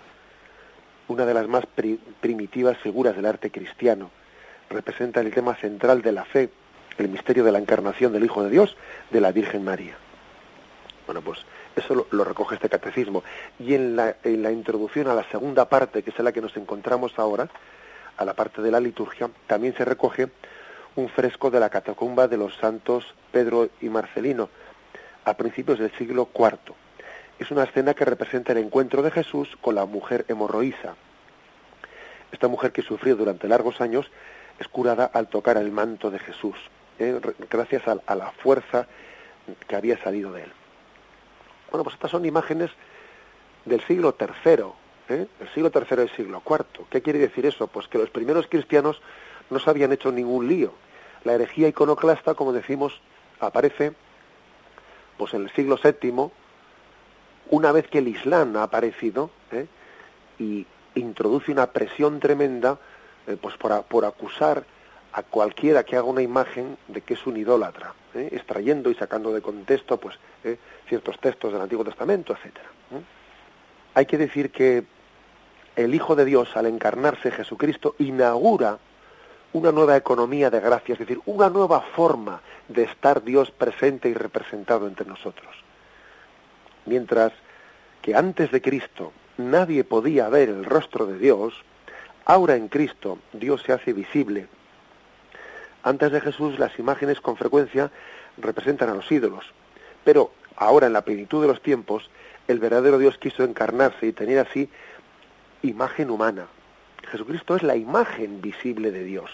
una 1.08 1.24
de 1.24 1.34
las 1.34 1.46
más 1.48 1.64
primitivas 2.20 2.78
figuras 2.78 3.16
del 3.16 3.26
arte 3.26 3.50
cristiano. 3.50 4.10
Representa 4.68 5.20
el 5.20 5.32
tema 5.32 5.54
central 5.54 6.02
de 6.02 6.12
la 6.12 6.24
fe, 6.24 6.50
el 6.98 7.08
misterio 7.08 7.44
de 7.44 7.52
la 7.52 7.58
encarnación 7.58 8.12
del 8.12 8.24
Hijo 8.24 8.42
de 8.42 8.50
Dios, 8.50 8.76
de 9.10 9.20
la 9.20 9.32
Virgen 9.32 9.64
María. 9.64 9.96
Bueno, 11.06 11.22
pues 11.22 11.40
eso 11.76 12.06
lo, 12.10 12.24
recoge 12.24 12.56
este 12.56 12.68
catecismo. 12.68 13.22
Y 13.60 13.74
en 13.74 13.94
la, 13.94 14.16
en 14.24 14.42
la 14.42 14.50
introducción 14.50 15.06
a 15.08 15.14
la 15.14 15.28
segunda 15.30 15.68
parte, 15.68 16.02
que 16.02 16.10
es 16.10 16.18
la 16.18 16.32
que 16.32 16.40
nos 16.40 16.56
encontramos 16.56 17.18
ahora, 17.18 17.48
a 18.16 18.24
la 18.24 18.34
parte 18.34 18.62
de 18.62 18.70
la 18.70 18.80
liturgia, 18.80 19.30
también 19.46 19.76
se 19.76 19.84
recoge 19.84 20.28
un 20.96 21.08
fresco 21.08 21.50
de 21.50 21.60
la 21.60 21.70
catacumba 21.70 22.26
de 22.26 22.38
los 22.38 22.56
santos 22.56 23.14
Pedro 23.30 23.68
y 23.80 23.88
Marcelino, 23.88 24.48
a 25.24 25.34
principios 25.34 25.78
del 25.78 25.92
siglo 25.92 26.30
IV 26.34 26.74
es 27.38 27.50
una 27.50 27.64
escena 27.64 27.94
que 27.94 28.04
representa 28.04 28.52
el 28.52 28.58
encuentro 28.58 29.02
de 29.02 29.10
Jesús 29.10 29.56
con 29.60 29.74
la 29.74 29.84
mujer 29.84 30.24
hemorroísa. 30.28 30.94
Esta 32.32 32.48
mujer 32.48 32.72
que 32.72 32.82
sufrió 32.82 33.16
durante 33.16 33.48
largos 33.48 33.80
años 33.80 34.10
es 34.58 34.68
curada 34.68 35.04
al 35.12 35.28
tocar 35.28 35.56
el 35.56 35.70
manto 35.70 36.10
de 36.10 36.18
Jesús, 36.18 36.56
¿eh? 36.98 37.20
gracias 37.50 37.82
a, 37.86 38.14
la 38.14 38.30
fuerza 38.32 38.86
que 39.68 39.76
había 39.76 39.98
salido 40.02 40.32
de 40.32 40.44
él. 40.44 40.52
Bueno, 41.70 41.84
pues 41.84 41.94
estas 41.94 42.10
son 42.10 42.24
imágenes 42.24 42.70
del 43.64 43.80
siglo 43.82 44.16
III, 44.18 44.64
¿eh? 45.08 45.26
el 45.40 45.48
siglo 45.52 45.70
III 45.74 45.96
del 45.96 46.10
siglo 46.10 46.42
IV. 46.48 46.86
¿Qué 46.88 47.02
quiere 47.02 47.18
decir 47.18 47.44
eso? 47.44 47.66
Pues 47.66 47.86
que 47.88 47.98
los 47.98 48.10
primeros 48.10 48.46
cristianos 48.46 49.00
no 49.50 49.58
se 49.58 49.68
habían 49.68 49.92
hecho 49.92 50.10
ningún 50.10 50.48
lío. 50.48 50.72
La 51.24 51.34
herejía 51.34 51.68
iconoclasta, 51.68 52.34
como 52.34 52.52
decimos, 52.52 53.00
aparece 53.40 53.92
pues 55.18 55.34
en 55.34 55.42
el 55.42 55.50
siglo 55.50 55.78
VII, 55.82 56.30
una 57.50 57.72
vez 57.72 57.88
que 57.88 57.98
el 57.98 58.08
Islam 58.08 58.56
ha 58.56 58.64
aparecido 58.64 59.30
¿eh? 59.52 59.66
y 60.38 60.66
introduce 60.94 61.52
una 61.52 61.66
presión 61.68 62.20
tremenda 62.20 62.78
eh, 63.26 63.36
pues 63.40 63.56
por, 63.56 64.04
acusar 64.04 64.64
a 65.12 65.22
cualquiera 65.22 65.84
que 65.84 65.96
haga 65.96 66.06
una 66.06 66.22
imagen 66.22 66.76
de 66.88 67.00
que 67.00 67.14
es 67.14 67.26
un 67.26 67.36
idólatra, 67.36 67.94
¿eh? 68.14 68.28
extrayendo 68.32 68.90
y 68.90 68.94
sacando 68.94 69.32
de 69.32 69.40
contexto 69.40 69.98
pues 69.98 70.18
ciertos 70.88 71.18
textos 71.18 71.52
del 71.52 71.60
Antiguo 71.60 71.84
Testamento, 71.84 72.32
etcétera. 72.32 72.68
Hay 73.94 74.06
que 74.06 74.16
decir 74.16 74.52
que 74.52 74.84
el 75.74 75.94
Hijo 75.94 76.14
de 76.14 76.24
Dios, 76.24 76.56
al 76.56 76.66
encarnarse 76.66 77.32
Jesucristo, 77.32 77.96
inaugura 77.98 78.78
una 79.52 79.72
nueva 79.72 79.96
economía 79.96 80.50
de 80.50 80.60
gracia, 80.60 80.92
es 80.92 80.98
decir, 80.98 81.20
una 81.26 81.48
nueva 81.50 81.80
forma 81.80 82.40
de 82.68 82.84
estar 82.84 83.24
Dios 83.24 83.50
presente 83.50 84.08
y 84.08 84.14
representado 84.14 84.86
entre 84.86 85.06
nosotros. 85.06 85.65
Mientras 86.86 87.32
que 88.02 88.14
antes 88.14 88.50
de 88.50 88.62
Cristo 88.62 89.12
nadie 89.36 89.84
podía 89.84 90.28
ver 90.28 90.48
el 90.48 90.64
rostro 90.64 91.06
de 91.06 91.18
Dios, 91.18 91.54
ahora 92.24 92.56
en 92.56 92.68
Cristo 92.68 93.18
Dios 93.32 93.62
se 93.62 93.72
hace 93.72 93.92
visible. 93.92 94.46
Antes 95.82 96.12
de 96.12 96.20
Jesús 96.20 96.58
las 96.58 96.78
imágenes 96.78 97.20
con 97.20 97.36
frecuencia 97.36 97.90
representan 98.38 98.88
a 98.88 98.94
los 98.94 99.10
ídolos, 99.10 99.44
pero 100.04 100.32
ahora 100.56 100.86
en 100.86 100.92
la 100.92 101.02
plenitud 101.02 101.42
de 101.42 101.48
los 101.48 101.62
tiempos 101.62 102.10
el 102.48 102.58
verdadero 102.58 102.98
Dios 102.98 103.18
quiso 103.18 103.44
encarnarse 103.44 104.06
y 104.06 104.12
tener 104.12 104.38
así 104.38 104.68
imagen 105.62 106.10
humana. 106.10 106.46
Jesucristo 107.10 107.56
es 107.56 107.62
la 107.62 107.76
imagen 107.76 108.40
visible 108.40 108.90
de 108.90 109.04
Dios. 109.04 109.30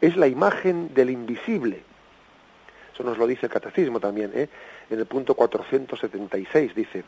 Es 0.00 0.16
la 0.16 0.26
imagen 0.26 0.92
del 0.94 1.10
invisible. 1.10 1.82
Eso 2.94 3.02
nos 3.02 3.18
lo 3.18 3.26
dice 3.26 3.46
el 3.46 3.52
catecismo 3.52 3.98
también, 3.98 4.30
¿eh? 4.34 4.48
en 4.88 4.98
el 5.00 5.06
punto 5.06 5.34
476 5.34 6.74
dice, 6.76 7.02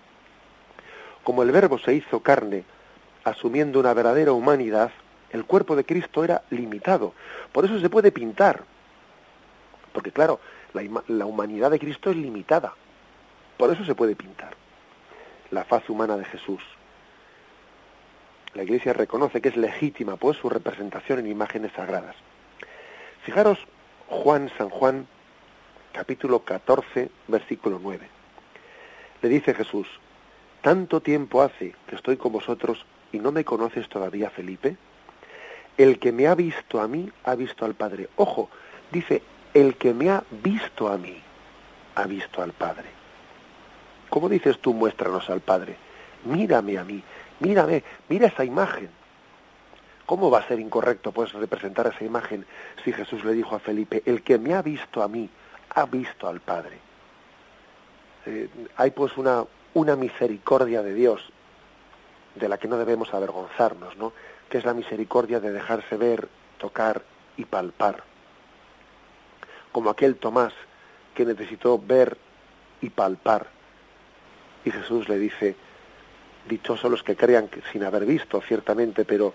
como 1.22 1.44
el 1.44 1.52
verbo 1.52 1.78
se 1.78 1.94
hizo 1.94 2.20
carne, 2.20 2.64
asumiendo 3.22 3.78
una 3.78 3.94
verdadera 3.94 4.32
humanidad, 4.32 4.90
el 5.30 5.44
cuerpo 5.44 5.76
de 5.76 5.84
Cristo 5.84 6.24
era 6.24 6.42
limitado. 6.50 7.14
Por 7.52 7.64
eso 7.64 7.78
se 7.78 7.88
puede 7.88 8.10
pintar. 8.10 8.64
Porque 9.92 10.10
claro, 10.10 10.40
la, 10.74 10.82
la 11.08 11.26
humanidad 11.26 11.70
de 11.70 11.78
Cristo 11.78 12.10
es 12.10 12.16
limitada. 12.16 12.74
Por 13.56 13.72
eso 13.72 13.84
se 13.84 13.94
puede 13.94 14.16
pintar 14.16 14.56
la 15.50 15.64
faz 15.64 15.88
humana 15.88 16.16
de 16.16 16.24
Jesús. 16.24 16.62
La 18.54 18.62
Iglesia 18.62 18.92
reconoce 18.92 19.40
que 19.40 19.50
es 19.50 19.56
legítima 19.56 20.16
pues 20.16 20.36
su 20.38 20.48
representación 20.48 21.20
en 21.20 21.28
imágenes 21.28 21.72
sagradas. 21.72 22.16
Fijaros 23.22 23.58
Juan, 24.08 24.50
San 24.56 24.70
Juan, 24.70 25.06
capítulo 25.96 26.40
14, 26.40 27.08
versículo 27.26 27.80
9. 27.82 28.06
Le 29.22 29.28
dice 29.30 29.54
Jesús, 29.54 29.88
¿tanto 30.60 31.00
tiempo 31.00 31.40
hace 31.40 31.74
que 31.86 31.96
estoy 31.96 32.18
con 32.18 32.32
vosotros 32.32 32.84
y 33.12 33.18
no 33.18 33.32
me 33.32 33.46
conoces 33.46 33.88
todavía, 33.88 34.28
Felipe? 34.28 34.76
El 35.78 35.98
que 35.98 36.12
me 36.12 36.26
ha 36.26 36.34
visto 36.34 36.82
a 36.82 36.86
mí, 36.86 37.10
ha 37.24 37.34
visto 37.34 37.64
al 37.64 37.72
Padre. 37.72 38.10
Ojo, 38.16 38.50
dice, 38.92 39.22
el 39.54 39.76
que 39.76 39.94
me 39.94 40.10
ha 40.10 40.22
visto 40.42 40.88
a 40.88 40.98
mí, 40.98 41.18
ha 41.94 42.06
visto 42.06 42.42
al 42.42 42.52
Padre. 42.52 42.90
¿Cómo 44.10 44.28
dices 44.28 44.58
tú, 44.58 44.74
muéstranos 44.74 45.30
al 45.30 45.40
Padre? 45.40 45.76
Mírame 46.26 46.76
a 46.76 46.84
mí, 46.84 47.02
mírame, 47.40 47.84
mira 48.10 48.26
esa 48.26 48.44
imagen. 48.44 48.90
¿Cómo 50.04 50.30
va 50.30 50.40
a 50.40 50.46
ser 50.46 50.60
incorrecto 50.60 51.10
pues 51.10 51.32
representar 51.32 51.86
esa 51.86 52.04
imagen 52.04 52.44
si 52.84 52.92
Jesús 52.92 53.24
le 53.24 53.32
dijo 53.32 53.56
a 53.56 53.60
Felipe, 53.60 54.02
el 54.04 54.22
que 54.22 54.38
me 54.38 54.52
ha 54.52 54.60
visto 54.60 55.02
a 55.02 55.08
mí, 55.08 55.30
ha 55.76 55.86
visto 55.86 56.26
al 56.26 56.40
Padre? 56.40 56.78
Eh, 58.26 58.48
hay 58.76 58.90
pues 58.90 59.16
una, 59.16 59.44
una 59.74 59.94
misericordia 59.94 60.82
de 60.82 60.94
Dios 60.94 61.22
de 62.34 62.48
la 62.48 62.58
que 62.58 62.66
no 62.66 62.76
debemos 62.76 63.14
avergonzarnos, 63.14 63.96
¿no? 63.96 64.12
Que 64.48 64.58
es 64.58 64.64
la 64.64 64.74
misericordia 64.74 65.38
de 65.38 65.52
dejarse 65.52 65.96
ver, 65.96 66.28
tocar 66.58 67.02
y 67.36 67.44
palpar. 67.44 68.02
Como 69.70 69.90
aquel 69.90 70.16
Tomás 70.16 70.52
que 71.14 71.24
necesitó 71.24 71.78
ver 71.78 72.16
y 72.80 72.90
palpar 72.90 73.46
y 74.64 74.70
Jesús 74.70 75.08
le 75.08 75.18
dice, 75.18 75.54
dichosos 76.48 76.90
los 76.90 77.02
que 77.02 77.16
crean 77.16 77.48
sin 77.72 77.84
haber 77.84 78.04
visto, 78.04 78.40
ciertamente, 78.40 79.04
pero, 79.04 79.32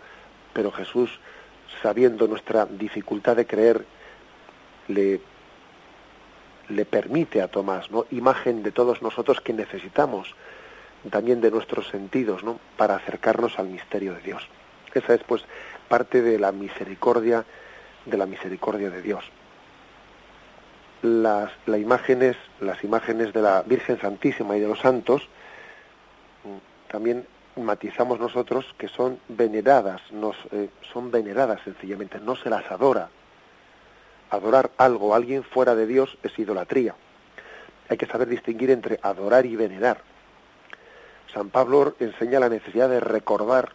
pero 0.53 0.71
Jesús, 0.71 1.09
sabiendo 1.81 2.27
nuestra 2.27 2.65
dificultad 2.65 3.37
de 3.37 3.47
creer, 3.47 3.85
le, 4.89 5.21
le 6.71 6.85
permite 6.85 7.41
a 7.41 7.47
Tomás, 7.47 7.91
¿no? 7.91 8.05
Imagen 8.11 8.63
de 8.63 8.71
todos 8.71 9.01
nosotros 9.01 9.41
que 9.41 9.53
necesitamos 9.53 10.35
también 11.09 11.41
de 11.41 11.51
nuestros 11.51 11.87
sentidos, 11.89 12.43
¿no? 12.43 12.59
Para 12.77 12.95
acercarnos 12.95 13.57
al 13.59 13.67
misterio 13.67 14.13
de 14.13 14.21
Dios. 14.21 14.47
Esa 14.93 15.13
es, 15.13 15.23
pues, 15.23 15.43
parte 15.87 16.21
de 16.21 16.37
la 16.37 16.51
misericordia, 16.51 17.45
de 18.05 18.17
la 18.17 18.25
misericordia 18.25 18.89
de 18.89 19.01
Dios. 19.01 19.23
Las, 21.01 21.51
las 21.65 21.79
imágenes, 21.79 22.37
las 22.59 22.83
imágenes 22.83 23.33
de 23.33 23.41
la 23.41 23.63
Virgen 23.63 23.99
Santísima 23.99 24.55
y 24.57 24.59
de 24.59 24.67
los 24.67 24.79
santos, 24.79 25.27
también 26.91 27.25
matizamos 27.55 28.19
nosotros 28.19 28.65
que 28.77 28.87
son 28.87 29.19
veneradas, 29.27 30.01
nos, 30.11 30.35
eh, 30.51 30.69
son 30.93 31.09
veneradas 31.09 31.61
sencillamente, 31.63 32.19
no 32.19 32.35
se 32.35 32.49
las 32.49 32.69
adora. 32.71 33.09
Adorar 34.31 34.71
algo 34.77 35.09
o 35.09 35.13
alguien 35.13 35.43
fuera 35.43 35.75
de 35.75 35.85
Dios 35.85 36.17
es 36.23 36.37
idolatría. 36.39 36.95
Hay 37.89 37.97
que 37.97 38.07
saber 38.07 38.27
distinguir 38.27 38.71
entre 38.71 38.99
adorar 39.03 39.45
y 39.45 39.55
venerar. 39.55 40.01
San 41.33 41.49
Pablo 41.49 41.95
enseña 41.99 42.39
la 42.39 42.49
necesidad 42.49 42.89
de 42.89 42.99
recordar 42.99 43.73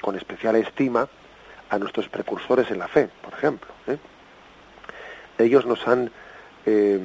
con 0.00 0.16
especial 0.16 0.56
estima 0.56 1.08
a 1.68 1.78
nuestros 1.78 2.08
precursores 2.08 2.70
en 2.70 2.78
la 2.78 2.88
fe, 2.88 3.10
por 3.22 3.34
ejemplo. 3.34 3.68
¿eh? 3.86 3.98
Ellos 5.38 5.66
nos 5.66 5.86
han 5.86 6.10
eh, 6.66 7.00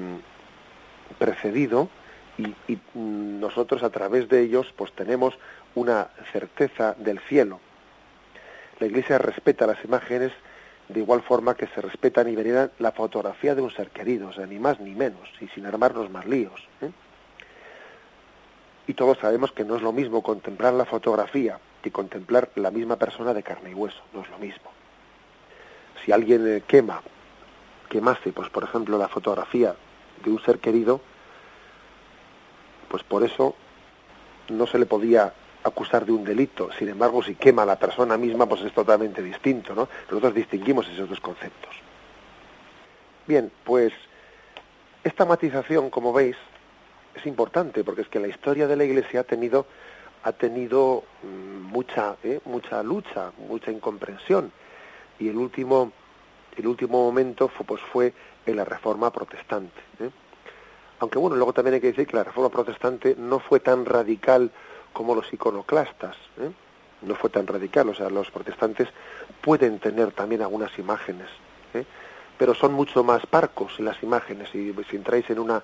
precedido 1.17 1.89
y, 2.37 2.53
nosotros 2.95 3.83
a 3.83 3.89
través 3.89 4.29
de 4.29 4.41
ellos 4.41 4.73
pues 4.75 4.93
tenemos 4.93 5.37
una 5.75 6.07
certeza 6.31 6.95
del 6.97 7.19
cielo. 7.19 7.59
La 8.79 8.87
Iglesia 8.87 9.17
respeta 9.17 9.67
las 9.67 9.83
imágenes 9.83 10.31
de 10.89 10.99
igual 10.99 11.21
forma 11.21 11.55
que 11.55 11.67
se 11.67 11.81
respetan 11.81 12.27
y 12.27 12.35
veneran 12.35 12.71
la 12.79 12.91
fotografía 12.91 13.55
de 13.55 13.61
un 13.61 13.71
ser 13.71 13.89
querido, 13.89 14.27
o 14.27 14.33
sea, 14.33 14.45
ni 14.45 14.59
más 14.59 14.79
ni 14.79 14.91
menos, 14.91 15.29
y 15.39 15.47
sin 15.49 15.65
armarnos 15.65 16.09
más 16.09 16.25
líos. 16.25 16.67
¿eh? 16.81 16.91
Y 18.87 18.93
todos 18.93 19.17
sabemos 19.19 19.51
que 19.51 19.63
no 19.63 19.75
es 19.75 19.81
lo 19.81 19.93
mismo 19.93 20.21
contemplar 20.21 20.73
la 20.73 20.85
fotografía 20.85 21.59
que 21.81 21.91
contemplar 21.91 22.49
la 22.55 22.71
misma 22.71 22.97
persona 22.97 23.33
de 23.33 23.43
carne 23.43 23.71
y 23.71 23.73
hueso, 23.73 24.01
no 24.13 24.21
es 24.21 24.29
lo 24.29 24.37
mismo. 24.37 24.71
Si 26.03 26.11
alguien 26.11 26.47
eh, 26.47 26.63
quema, 26.65 27.01
quemase, 27.89 28.31
pues 28.31 28.49
por 28.49 28.63
ejemplo, 28.63 28.97
la 28.97 29.07
fotografía 29.07 29.75
de 30.23 30.31
un 30.31 30.41
ser 30.43 30.59
querido, 30.59 31.01
pues 32.89 33.03
por 33.03 33.23
eso 33.23 33.55
no 34.49 34.67
se 34.67 34.79
le 34.79 34.85
podía 34.85 35.33
acusar 35.63 36.05
de 36.05 36.11
un 36.11 36.23
delito. 36.23 36.69
Sin 36.77 36.89
embargo, 36.89 37.23
si 37.23 37.35
quema 37.35 37.63
a 37.63 37.65
la 37.65 37.77
persona 37.77 38.17
misma, 38.17 38.45
pues 38.45 38.61
es 38.61 38.73
totalmente 38.73 39.21
distinto, 39.21 39.73
¿no? 39.73 39.87
Nosotros 40.09 40.33
distinguimos 40.33 40.87
esos 40.89 41.09
dos 41.09 41.19
conceptos. 41.19 41.71
Bien, 43.25 43.51
pues 43.63 43.93
esta 45.03 45.25
matización, 45.25 45.89
como 45.89 46.11
veis, 46.11 46.35
es 47.15 47.25
importante 47.25 47.83
porque 47.83 48.01
es 48.01 48.07
que 48.07 48.19
la 48.19 48.27
historia 48.27 48.67
de 48.67 48.75
la 48.75 48.83
Iglesia 48.83 49.21
ha 49.21 49.23
tenido 49.23 49.65
ha 50.25 50.31
tenido 50.31 51.03
mm, 51.21 51.71
mucha 51.71 52.15
¿eh? 52.23 52.39
mucha 52.45 52.81
lucha, 52.81 53.31
mucha 53.37 53.71
incomprensión 53.71 54.51
y 55.19 55.27
el 55.27 55.37
último 55.37 55.91
el 56.55 56.67
último 56.67 57.03
momento 57.03 57.47
fue, 57.49 57.65
pues 57.65 57.81
fue 57.81 58.13
en 58.45 58.55
la 58.55 58.63
Reforma 58.65 59.11
Protestante. 59.11 59.81
¿eh? 59.99 60.09
Aunque 61.03 61.19
bueno, 61.19 61.35
luego 61.35 61.51
también 61.51 61.73
hay 61.75 61.81
que 61.81 61.87
decir 61.87 62.07
que 62.07 62.15
la 62.15 62.23
reforma 62.23 62.49
protestante 62.49 63.15
no 63.17 63.39
fue 63.39 63.59
tan 63.59 63.83
radical 63.85 64.51
como 64.93 65.15
los 65.15 65.31
iconoclastas, 65.33 66.15
¿eh? 66.39 66.51
no 67.01 67.15
fue 67.15 67.29
tan 67.29 67.45
radical, 67.45 67.89
o 67.89 67.95
sea, 67.95 68.09
los 68.09 68.31
protestantes 68.31 68.87
pueden 69.41 69.79
tener 69.79 70.11
también 70.11 70.41
algunas 70.41 70.77
imágenes, 70.79 71.27
¿eh? 71.73 71.83
pero 72.37 72.53
son 72.53 72.73
mucho 72.73 73.03
más 73.03 73.25
parcos 73.25 73.79
las 73.79 74.01
imágenes. 74.01 74.53
Y 74.55 74.73
si 74.89 74.95
entráis 74.95 75.29
en 75.29 75.39
una 75.39 75.61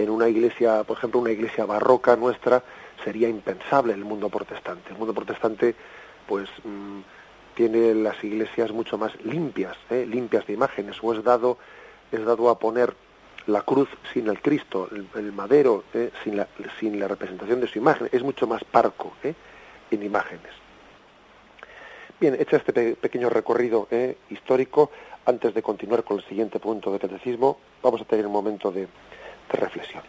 en 0.00 0.08
una 0.08 0.28
iglesia, 0.28 0.82
por 0.84 0.96
ejemplo, 0.96 1.20
una 1.20 1.30
iglesia 1.30 1.66
barroca 1.66 2.16
nuestra, 2.16 2.62
sería 3.04 3.28
impensable 3.28 3.92
en 3.92 3.98
el 3.98 4.04
mundo 4.04 4.30
protestante. 4.30 4.92
El 4.92 4.98
mundo 4.98 5.12
protestante, 5.12 5.74
pues, 6.26 6.48
mm, 6.64 7.00
tiene 7.54 7.94
las 7.94 8.22
iglesias 8.24 8.72
mucho 8.72 8.96
más 8.96 9.12
limpias, 9.22 9.76
¿eh? 9.90 10.06
limpias 10.08 10.46
de 10.46 10.54
imágenes, 10.54 10.96
o 11.02 11.12
es 11.12 11.22
dado, 11.22 11.58
es 12.12 12.24
dado 12.24 12.48
a 12.48 12.58
poner 12.58 12.94
la 13.52 13.62
cruz 13.62 13.88
sin 14.12 14.28
el 14.28 14.40
Cristo, 14.40 14.88
el, 15.14 15.32
madero 15.32 15.84
eh, 15.94 16.10
sin, 16.24 16.36
la, 16.36 17.08
representación 17.08 17.60
de 17.60 17.68
su 17.68 17.78
imagen, 17.78 18.08
es 18.12 18.22
mucho 18.22 18.46
más 18.46 18.64
parco 18.64 19.12
eh, 19.22 19.34
en 19.90 20.02
imágenes. 20.02 20.52
Bien, 22.20 22.36
hecho 22.38 22.56
este 22.56 22.94
pequeño 22.96 23.30
recorrido 23.30 23.88
eh, 23.90 24.18
histórico, 24.30 24.90
antes 25.24 25.54
de 25.54 25.62
continuar 25.62 26.04
con 26.04 26.18
el 26.18 26.24
siguiente 26.24 26.58
punto 26.58 26.92
de 26.92 26.98
catecismo, 26.98 27.58
vamos 27.82 28.00
a 28.02 28.04
tener 28.04 28.26
un 28.26 28.32
momento 28.32 28.70
de 28.70 28.88
reflexión. 29.48 30.02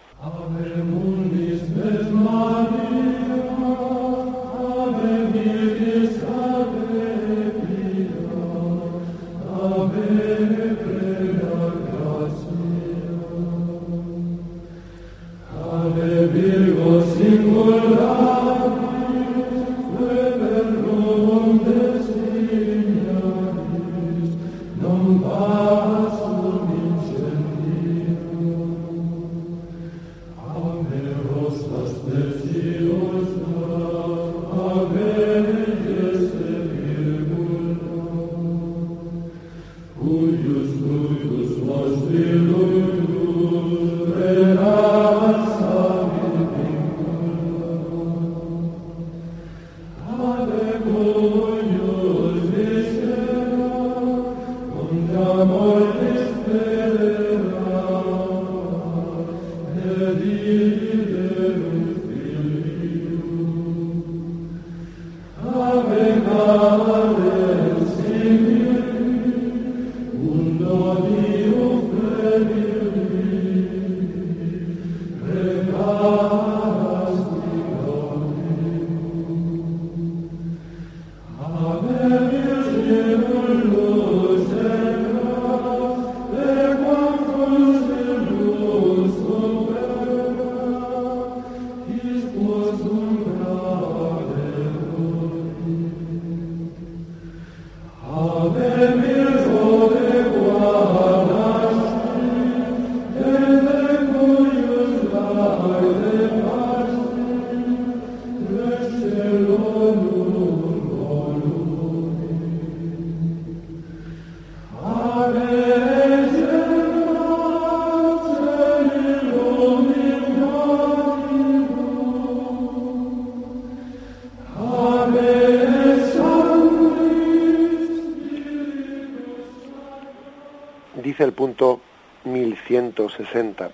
Dice 131.02 131.24
el 131.24 131.34
punto 131.34 131.82
1160. 132.24 133.72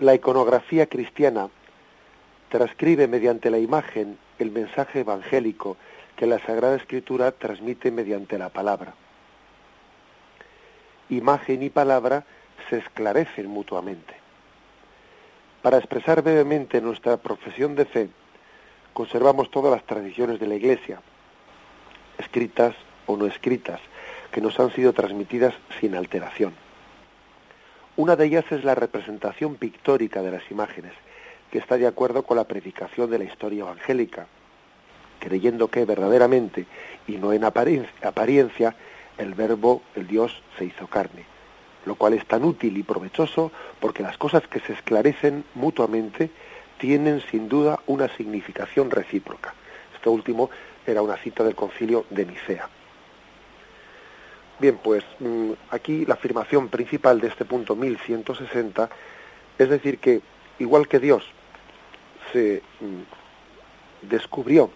La 0.00 0.14
iconografía 0.14 0.86
cristiana 0.86 1.48
transcribe 2.48 3.08
mediante 3.08 3.50
la 3.50 3.58
imagen 3.58 4.18
el 4.38 4.50
mensaje 4.50 5.00
evangélico 5.00 5.76
que 6.16 6.26
la 6.26 6.38
Sagrada 6.38 6.76
Escritura 6.76 7.32
transmite 7.32 7.90
mediante 7.90 8.38
la 8.38 8.48
palabra. 8.48 8.94
Imagen 11.08 11.62
y 11.62 11.70
palabra 11.70 12.24
se 12.68 12.78
esclarecen 12.78 13.46
mutuamente. 13.46 14.14
Para 15.62 15.78
expresar 15.78 16.22
brevemente 16.22 16.80
nuestra 16.80 17.16
profesión 17.16 17.74
de 17.74 17.84
fe, 17.84 18.08
conservamos 18.92 19.50
todas 19.50 19.72
las 19.72 19.84
tradiciones 19.84 20.38
de 20.38 20.46
la 20.46 20.54
Iglesia, 20.54 21.00
escritas 22.18 22.74
o 23.06 23.16
no 23.16 23.26
escritas, 23.26 23.80
que 24.36 24.42
nos 24.42 24.60
han 24.60 24.70
sido 24.74 24.92
transmitidas 24.92 25.54
sin 25.80 25.94
alteración. 25.94 26.52
Una 27.96 28.16
de 28.16 28.26
ellas 28.26 28.44
es 28.50 28.64
la 28.64 28.74
representación 28.74 29.54
pictórica 29.54 30.20
de 30.20 30.30
las 30.30 30.50
imágenes, 30.50 30.92
que 31.50 31.56
está 31.56 31.78
de 31.78 31.86
acuerdo 31.86 32.22
con 32.22 32.36
la 32.36 32.44
predicación 32.44 33.10
de 33.10 33.16
la 33.16 33.24
historia 33.24 33.62
evangélica, 33.62 34.26
creyendo 35.20 35.68
que 35.68 35.86
verdaderamente 35.86 36.66
y 37.06 37.12
no 37.12 37.32
en 37.32 37.44
apariencia 37.44 38.76
el 39.16 39.32
verbo, 39.32 39.80
el 39.94 40.06
Dios, 40.06 40.42
se 40.58 40.66
hizo 40.66 40.86
carne, 40.86 41.24
lo 41.86 41.94
cual 41.94 42.12
es 42.12 42.26
tan 42.26 42.44
útil 42.44 42.76
y 42.76 42.82
provechoso 42.82 43.52
porque 43.80 44.02
las 44.02 44.18
cosas 44.18 44.46
que 44.48 44.60
se 44.60 44.74
esclarecen 44.74 45.44
mutuamente 45.54 46.28
tienen 46.76 47.22
sin 47.30 47.48
duda 47.48 47.80
una 47.86 48.14
significación 48.18 48.90
recíproca. 48.90 49.54
Esto 49.94 50.10
último 50.10 50.50
era 50.86 51.00
una 51.00 51.16
cita 51.16 51.42
del 51.42 51.54
concilio 51.54 52.04
de 52.10 52.26
Nicea. 52.26 52.75
Bien, 54.58 54.78
pues 54.82 55.04
mm, 55.20 55.52
aquí 55.70 56.06
la 56.06 56.14
afirmación 56.14 56.68
principal 56.68 57.20
de 57.20 57.28
este 57.28 57.44
punto 57.44 57.76
1160 57.76 58.88
es 59.58 59.68
decir 59.68 59.98
que, 59.98 60.22
igual 60.58 60.88
que 60.88 60.98
Dios 60.98 61.24
se 62.32 62.62
mm, 62.80 64.08
descubrió, 64.08 64.70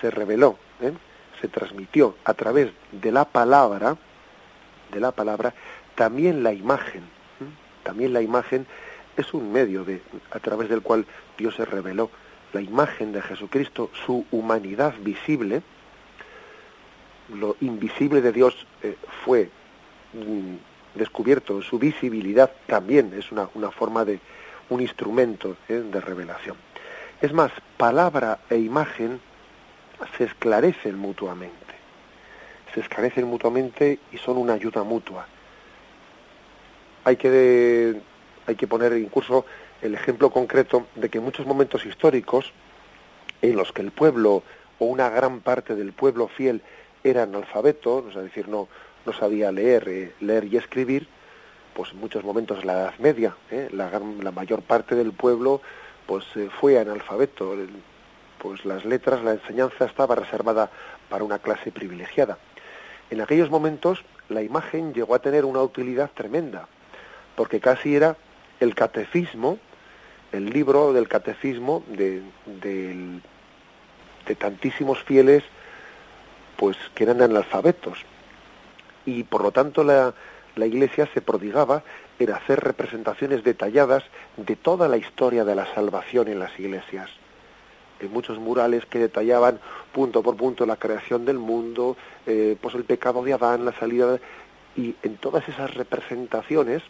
se 0.00 0.10
reveló, 0.10 0.58
¿eh? 0.80 0.92
se 1.40 1.48
transmitió 1.48 2.16
a 2.24 2.34
través 2.34 2.70
de 2.92 3.10
la 3.10 3.24
palabra, 3.24 3.96
de 4.92 5.00
la 5.00 5.10
palabra, 5.10 5.54
también 5.96 6.44
la 6.44 6.52
imagen, 6.52 7.02
¿eh? 7.02 7.82
también 7.82 8.12
la 8.12 8.22
imagen 8.22 8.66
es 9.16 9.34
un 9.34 9.50
medio 9.52 9.84
de, 9.84 10.02
a 10.30 10.38
través 10.38 10.68
del 10.68 10.82
cual 10.82 11.04
Dios 11.36 11.56
se 11.56 11.64
reveló, 11.64 12.10
la 12.52 12.60
imagen 12.60 13.12
de 13.12 13.22
Jesucristo, 13.22 13.90
su 14.06 14.24
humanidad 14.30 14.94
visible, 15.00 15.62
lo 17.28 17.56
invisible 17.60 18.20
de 18.20 18.32
Dios 18.32 18.66
eh, 18.82 18.96
fue 19.24 19.50
mm, 20.12 20.98
descubierto, 20.98 21.62
su 21.62 21.78
visibilidad 21.78 22.50
también 22.66 23.12
es 23.16 23.30
una, 23.32 23.48
una 23.54 23.70
forma 23.70 24.04
de 24.04 24.20
un 24.70 24.80
instrumento 24.80 25.56
eh, 25.68 25.74
de 25.74 26.00
revelación. 26.00 26.56
Es 27.20 27.32
más, 27.32 27.50
palabra 27.76 28.40
e 28.48 28.56
imagen 28.56 29.20
se 30.16 30.24
esclarecen 30.24 30.96
mutuamente, 30.96 31.74
se 32.74 32.80
esclarecen 32.80 33.26
mutuamente 33.26 33.98
y 34.12 34.18
son 34.18 34.36
una 34.36 34.54
ayuda 34.54 34.84
mutua. 34.84 35.26
Hay 37.04 37.16
que, 37.16 38.00
hay 38.46 38.54
que 38.54 38.66
poner 38.66 38.92
incluso 38.92 39.44
el 39.82 39.94
ejemplo 39.94 40.30
concreto 40.30 40.86
de 40.94 41.08
que 41.08 41.18
en 41.18 41.24
muchos 41.24 41.46
momentos 41.46 41.84
históricos 41.86 42.52
en 43.42 43.56
los 43.56 43.72
que 43.72 43.82
el 43.82 43.90
pueblo 43.90 44.42
o 44.78 44.84
una 44.84 45.08
gran 45.08 45.40
parte 45.40 45.74
del 45.74 45.92
pueblo 45.92 46.28
fiel 46.28 46.62
era 47.04 47.22
analfabeto, 47.24 48.08
es 48.08 48.14
decir, 48.14 48.48
no, 48.48 48.68
no 49.06 49.12
sabía 49.12 49.52
leer, 49.52 49.88
eh, 49.88 50.14
leer 50.20 50.44
y 50.44 50.56
escribir, 50.56 51.08
pues 51.74 51.92
en 51.92 52.00
muchos 52.00 52.24
momentos 52.24 52.64
la 52.64 52.74
Edad 52.74 52.94
Media, 52.98 53.36
eh, 53.50 53.68
la, 53.72 53.90
la, 54.22 54.30
mayor 54.32 54.62
parte 54.62 54.94
del 54.94 55.12
pueblo 55.12 55.60
pues 56.06 56.24
eh, 56.36 56.48
fue 56.60 56.78
analfabeto, 56.78 57.54
pues 58.38 58.64
las 58.64 58.84
letras, 58.84 59.22
la 59.22 59.32
enseñanza 59.32 59.84
estaba 59.84 60.14
reservada 60.14 60.70
para 61.08 61.24
una 61.24 61.38
clase 61.38 61.70
privilegiada. 61.70 62.38
En 63.10 63.20
aquellos 63.20 63.50
momentos 63.50 64.04
la 64.28 64.42
imagen 64.42 64.92
llegó 64.92 65.14
a 65.14 65.20
tener 65.20 65.44
una 65.44 65.62
utilidad 65.62 66.10
tremenda, 66.14 66.68
porque 67.36 67.60
casi 67.60 67.94
era 67.94 68.16
el 68.60 68.74
catecismo, 68.74 69.58
el 70.32 70.50
libro 70.50 70.92
del 70.92 71.08
catecismo 71.08 71.84
de, 71.88 72.22
de, 72.44 73.20
de 74.26 74.34
tantísimos 74.34 75.02
fieles 75.04 75.44
pues 76.58 76.76
que 76.96 77.04
eran 77.04 77.22
analfabetos 77.22 78.00
y 79.06 79.22
por 79.22 79.42
lo 79.42 79.52
tanto 79.52 79.84
la, 79.84 80.12
la 80.56 80.66
Iglesia 80.66 81.08
se 81.14 81.22
prodigaba 81.22 81.84
en 82.18 82.32
hacer 82.32 82.58
representaciones 82.58 83.44
detalladas 83.44 84.02
de 84.36 84.56
toda 84.56 84.88
la 84.88 84.96
historia 84.96 85.44
de 85.44 85.54
la 85.54 85.72
salvación 85.72 86.26
en 86.26 86.40
las 86.40 86.58
iglesias. 86.58 87.08
En 88.00 88.12
muchos 88.12 88.38
murales 88.38 88.86
que 88.86 88.98
detallaban 88.98 89.60
punto 89.92 90.20
por 90.20 90.36
punto 90.36 90.66
la 90.66 90.76
creación 90.76 91.24
del 91.24 91.38
mundo, 91.38 91.96
eh, 92.26 92.56
pues 92.60 92.74
el 92.74 92.84
pecado 92.84 93.22
de 93.22 93.34
Adán, 93.34 93.64
la 93.64 93.72
salida 93.72 94.12
de... 94.12 94.20
y 94.76 94.96
en 95.04 95.16
todas 95.16 95.48
esas 95.48 95.74
representaciones 95.74 96.82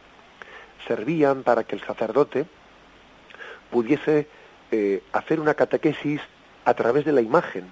servían 0.87 1.42
para 1.42 1.64
que 1.64 1.76
el 1.76 1.83
sacerdote 1.83 2.46
pudiese 3.70 4.28
eh, 4.70 5.02
hacer 5.12 5.40
una 5.40 5.52
catequesis 5.52 6.22
a 6.64 6.72
través 6.72 7.04
de 7.04 7.12
la 7.12 7.20
imagen, 7.20 7.70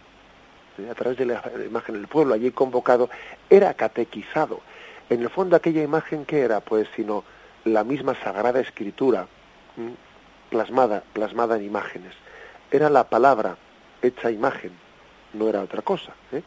a 0.91 0.95
través 0.95 1.19
de 1.19 1.27
la 1.27 1.43
imagen 1.65 1.95
del 1.95 2.09
pueblo 2.09 2.35
allí 2.35 2.51
convocado, 2.51 3.09
era 3.49 3.75
catequizado. 3.75 4.61
En 5.09 5.23
el 5.23 5.31
fondo 5.31 5.57
aquella 5.57 5.83
imagen 5.83 6.25
que 6.25 6.41
era, 6.41 6.61
pues, 6.61 6.89
sino 6.95 7.25
la 7.65 7.85
misma 7.85 8.15
sagrada 8.23 8.61
escritura 8.61 9.27
plasmada, 10.51 11.03
plasmada 11.13 11.57
en 11.57 11.65
imágenes. 11.65 12.13
Era 12.71 12.91
la 12.91 13.09
palabra 13.09 13.57
hecha 14.03 14.31
imagen, 14.31 14.73
no 15.33 15.49
era 15.49 15.63
otra 15.63 15.83
cosa. 15.83 16.13
¿eh? 16.33 16.43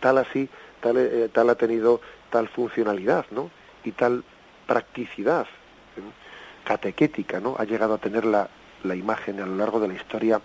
Tal 0.00 0.18
así, 0.18 0.48
tal, 0.80 0.96
eh, 0.96 1.28
tal 1.32 1.50
ha 1.50 1.54
tenido 1.54 2.00
tal 2.30 2.48
funcionalidad, 2.48 3.26
¿no? 3.30 3.50
Y 3.84 3.92
tal 3.92 4.24
practicidad 4.66 5.46
¿eh? 5.96 6.00
catequética, 6.64 7.40
¿no? 7.40 7.56
Ha 7.58 7.64
llegado 7.64 7.94
a 7.94 7.98
tener 7.98 8.24
la, 8.24 8.48
la 8.84 8.94
imagen 8.94 9.40
a 9.40 9.46
lo 9.46 9.56
largo 9.56 9.80
de 9.80 9.88
la 9.88 9.94
historia 9.94 10.40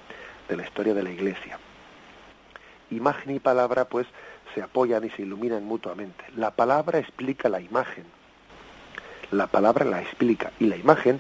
de 0.48 0.58
la 0.58 0.64
historia 0.64 0.94
de 0.94 1.04
la 1.04 1.10
Iglesia 1.10 1.58
imagen 2.92 3.36
y 3.36 3.40
palabra 3.40 3.86
pues 3.86 4.08
se 4.54 4.62
apoyan 4.62 5.04
y 5.04 5.10
se 5.10 5.24
iluminan 5.24 5.64
mutuamente. 5.64 6.24
La 6.36 6.52
palabra 6.52 7.00
explica 7.00 7.50
la 7.50 7.60
imagen. 7.60 8.06
La 9.32 9.48
palabra 9.48 9.86
la 9.86 10.02
explica 10.02 10.52
y 10.60 10.68
la 10.68 10.78
imagen 10.78 11.20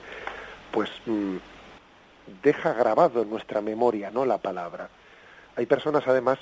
pues 0.71 0.89
mm, 1.05 1.37
deja 2.41 2.73
grabado 2.73 3.21
en 3.21 3.29
nuestra 3.29 3.61
memoria, 3.61 4.11
¿no? 4.11 4.25
La 4.25 4.37
palabra. 4.37 4.89
Hay 5.55 5.65
personas 5.65 6.03
además 6.07 6.39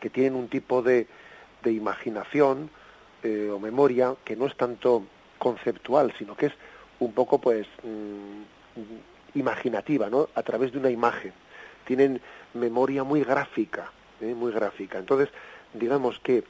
que 0.00 0.10
tienen 0.10 0.34
un 0.34 0.48
tipo 0.48 0.82
de, 0.82 1.06
de 1.62 1.72
imaginación 1.72 2.70
eh, 3.22 3.50
o 3.52 3.58
memoria 3.58 4.14
que 4.24 4.36
no 4.36 4.46
es 4.46 4.56
tanto 4.56 5.04
conceptual, 5.38 6.12
sino 6.18 6.36
que 6.36 6.46
es 6.46 6.52
un 6.98 7.12
poco 7.12 7.40
pues 7.40 7.66
mm, 7.82 9.38
imaginativa, 9.38 10.08
¿no? 10.08 10.28
A 10.34 10.42
través 10.42 10.72
de 10.72 10.78
una 10.78 10.90
imagen. 10.90 11.32
Tienen 11.84 12.20
memoria 12.54 13.04
muy 13.04 13.22
gráfica, 13.22 13.90
¿eh? 14.20 14.34
muy 14.34 14.52
gráfica. 14.52 14.98
Entonces, 14.98 15.28
digamos 15.74 16.18
que 16.20 16.44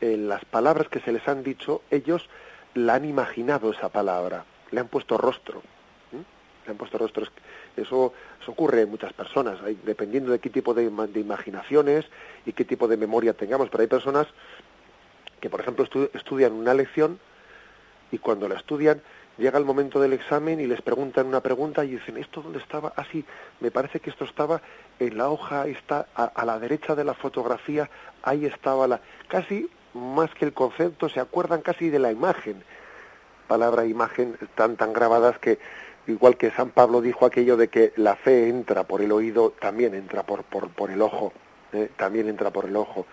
en 0.00 0.28
las 0.28 0.44
palabras 0.44 0.88
que 0.88 1.00
se 1.00 1.12
les 1.12 1.26
han 1.28 1.42
dicho, 1.42 1.82
ellos 1.90 2.28
la 2.74 2.94
han 2.94 3.04
imaginado 3.04 3.70
esa 3.70 3.88
palabra, 3.88 4.44
le 4.70 4.80
han 4.80 4.88
puesto 4.88 5.18
rostro. 5.18 5.58
¿eh? 6.12 6.22
Le 6.64 6.70
han 6.70 6.76
puesto 6.76 6.98
rostro. 6.98 7.24
Eso, 7.76 8.12
eso 8.40 8.52
ocurre 8.52 8.82
en 8.82 8.90
muchas 8.90 9.12
personas, 9.12 9.58
dependiendo 9.84 10.32
de 10.32 10.38
qué 10.38 10.50
tipo 10.50 10.74
de, 10.74 10.90
de, 10.90 11.20
imaginaciones 11.20 12.06
y 12.46 12.52
qué 12.52 12.64
tipo 12.64 12.88
de 12.88 12.96
memoria 12.96 13.32
tengamos. 13.34 13.68
Pero 13.70 13.82
hay 13.82 13.88
personas 13.88 14.26
que, 15.40 15.50
por 15.50 15.60
ejemplo, 15.60 15.86
estudian 16.14 16.52
una 16.52 16.74
lección 16.74 17.18
y 18.12 18.18
cuando 18.18 18.48
la 18.48 18.56
estudian 18.56 19.00
llega 19.40 19.58
el 19.58 19.64
momento 19.64 19.98
del 20.00 20.12
examen 20.12 20.60
y 20.60 20.66
les 20.66 20.82
preguntan 20.82 21.26
una 21.26 21.40
pregunta 21.40 21.84
y 21.84 21.92
dicen, 21.92 22.18
¿esto 22.18 22.42
dónde 22.42 22.58
estaba? 22.58 22.92
Ah, 22.96 23.04
sí, 23.10 23.24
me 23.60 23.70
parece 23.70 23.98
que 23.98 24.10
esto 24.10 24.24
estaba 24.24 24.60
en 24.98 25.16
la 25.16 25.30
hoja, 25.30 25.66
está 25.66 26.06
a, 26.14 26.44
la 26.44 26.58
derecha 26.58 26.94
de 26.94 27.04
la 27.04 27.14
fotografía, 27.14 27.90
ahí 28.22 28.46
estaba 28.46 28.86
la... 28.86 29.00
Casi 29.28 29.68
más 29.94 30.30
que 30.34 30.44
el 30.44 30.52
concepto, 30.52 31.08
se 31.08 31.18
acuerdan 31.18 31.62
casi 31.62 31.88
de 31.88 31.98
la 31.98 32.12
imagen. 32.12 32.62
Palabra 33.48 33.86
imagen 33.86 34.36
están 34.40 34.76
tan 34.76 34.92
grabadas 34.92 35.38
que, 35.38 35.58
igual 36.06 36.36
que 36.36 36.50
San 36.50 36.70
Pablo 36.70 37.00
dijo 37.00 37.26
aquello 37.26 37.56
de 37.56 37.68
que 37.68 37.92
la 37.96 38.14
fe 38.16 38.48
entra 38.48 38.84
por 38.84 39.00
el 39.00 39.10
oído, 39.10 39.50
también 39.58 39.94
entra 39.94 40.22
por, 40.22 40.44
por, 40.44 40.68
por 40.68 40.90
el 40.90 41.02
ojo, 41.02 41.32
¿eh? 41.72 41.90
también 41.96 42.28
entra 42.28 42.50
por 42.50 42.66
el 42.66 42.76
ojo. 42.76 43.06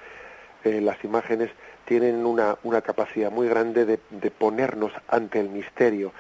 Eh, 0.63 0.82
las 0.82 1.02
imágenes 1.04 1.50
tienen 1.88 2.26
una, 2.26 2.58
una 2.63 2.82
capacidad 2.82 3.32
muy 3.32 3.47
grande 3.47 3.86
de, 3.86 4.00
de 4.12 4.30
ponernos 4.30 4.91
ante 5.08 5.39
el 5.39 5.47
misterio, 5.50 6.12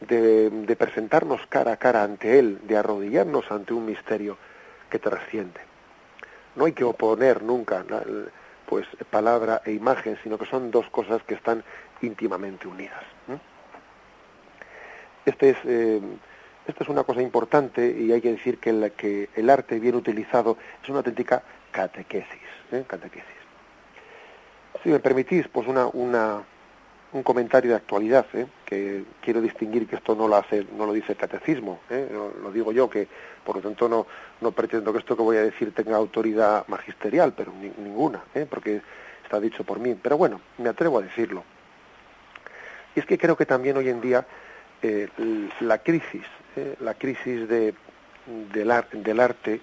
de, 0.00 0.76
presentarnos 0.78 1.40
cara 1.48 1.72
a 1.72 1.76
cara 1.78 2.02
ante 2.02 2.38
él, 2.38 2.60
de 2.64 2.76
arrodillarnos 2.76 3.50
ante 3.50 3.72
un 3.72 3.86
misterio 3.86 4.36
que 4.90 4.98
trasciende. 4.98 5.60
No 6.54 6.66
hay 6.66 6.72
que 6.72 6.84
oponer 6.84 7.42
nunca 7.42 7.82
pues 8.66 8.86
palabra 9.10 9.62
e 9.64 9.72
imagen, 9.72 10.18
sino 10.22 10.36
que 10.36 10.44
son 10.44 10.70
dos 10.70 10.88
cosas 10.90 11.22
que 11.22 11.34
están 11.34 11.64
íntimamente 12.02 12.68
unidas. 12.68 13.02
Este 15.24 15.50
es, 15.50 15.56
eh, 15.64 16.00
esta 16.66 16.84
es 16.84 16.90
una 16.90 17.04
cosa 17.04 17.22
importante 17.22 17.90
y 17.90 18.12
hay 18.12 18.20
que 18.20 18.32
decir 18.32 18.58
que, 18.58 18.72
la, 18.72 18.90
que 18.90 19.30
el 19.34 19.48
arte 19.48 19.80
bien 19.80 19.94
utilizado 19.94 20.58
es 20.82 20.88
una 20.88 20.98
auténtica 20.98 21.42
catequesis. 21.72 22.46
¿eh? 22.72 22.84
catequesis. 22.86 23.35
Si 24.86 24.92
me 24.92 25.00
permitís, 25.00 25.48
pues 25.48 25.66
una, 25.66 25.86
una, 25.86 26.44
un 27.12 27.24
comentario 27.24 27.70
de 27.70 27.76
actualidad, 27.76 28.24
¿eh? 28.34 28.46
que 28.64 29.02
quiero 29.20 29.40
distinguir 29.40 29.88
que 29.88 29.96
esto 29.96 30.14
no 30.14 30.28
lo 30.28 30.36
hace, 30.36 30.64
no 30.78 30.86
lo 30.86 30.92
dice 30.92 31.10
el 31.10 31.18
catecismo, 31.18 31.80
¿eh? 31.90 32.08
lo, 32.40 32.52
digo 32.52 32.70
yo, 32.70 32.88
que 32.88 33.08
por 33.44 33.56
lo 33.56 33.62
tanto 33.62 33.88
no, 33.88 34.06
no 34.40 34.52
pretendo 34.52 34.92
que 34.92 35.00
esto 35.00 35.16
que 35.16 35.24
voy 35.24 35.38
a 35.38 35.42
decir 35.42 35.74
tenga 35.74 35.96
autoridad 35.96 36.68
magisterial, 36.68 37.34
pero 37.36 37.52
ninguna, 37.52 38.22
¿eh? 38.32 38.46
porque 38.48 38.80
está 39.24 39.40
dicho 39.40 39.64
por 39.64 39.80
mí. 39.80 39.96
Pero 40.00 40.18
bueno, 40.18 40.40
me 40.58 40.68
atrevo 40.68 41.00
a 41.00 41.02
decirlo. 41.02 41.42
Y 42.94 43.00
es 43.00 43.06
que 43.06 43.18
creo 43.18 43.36
que 43.36 43.44
también 43.44 43.76
hoy 43.76 43.88
en 43.88 44.00
día 44.00 44.24
la 45.62 45.78
crisis, 45.78 46.22
la 46.78 46.94
crisis 46.94 47.48
de, 47.48 47.74
del, 48.52 48.72
del 49.02 49.18
arte, 49.18 49.60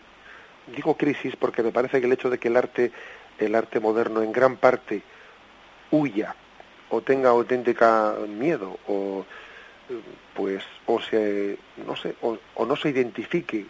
digo 0.67 0.95
crisis 0.97 1.35
porque 1.37 1.63
me 1.63 1.71
parece 1.71 1.99
que 1.99 2.07
el 2.07 2.11
hecho 2.11 2.29
de 2.29 2.37
que 2.37 2.49
el 2.49 2.57
arte, 2.57 2.91
el 3.39 3.55
arte 3.55 3.79
moderno 3.79 4.21
en 4.21 4.31
gran 4.31 4.57
parte 4.57 5.01
huya 5.91 6.35
o 6.89 7.01
tenga 7.01 7.29
auténtica 7.29 8.15
miedo 8.27 8.77
o 8.87 9.25
pues 10.35 10.63
o 10.85 11.01
se 11.01 11.57
no 11.85 11.95
sé 11.95 12.15
o, 12.21 12.37
no 12.65 12.75
se 12.75 12.89
identifique 12.89 13.65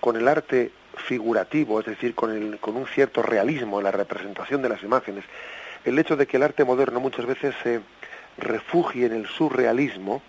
con 0.00 0.16
el 0.16 0.28
arte 0.28 0.70
figurativo 0.96 1.80
es 1.80 1.86
decir 1.86 2.14
con 2.14 2.30
el, 2.32 2.58
con 2.58 2.76
un 2.76 2.86
cierto 2.86 3.22
realismo 3.22 3.78
en 3.78 3.84
la 3.84 3.90
representación 3.90 4.62
de 4.62 4.68
las 4.68 4.82
imágenes. 4.82 5.24
El 5.84 5.98
hecho 5.98 6.16
de 6.16 6.26
que 6.26 6.36
el 6.38 6.42
arte 6.42 6.64
moderno 6.64 7.00
muchas 7.00 7.26
veces 7.26 7.54
se 7.62 7.80
refugie 8.38 9.06
en 9.06 9.12
el 9.12 9.26
surrealismo 9.26 10.22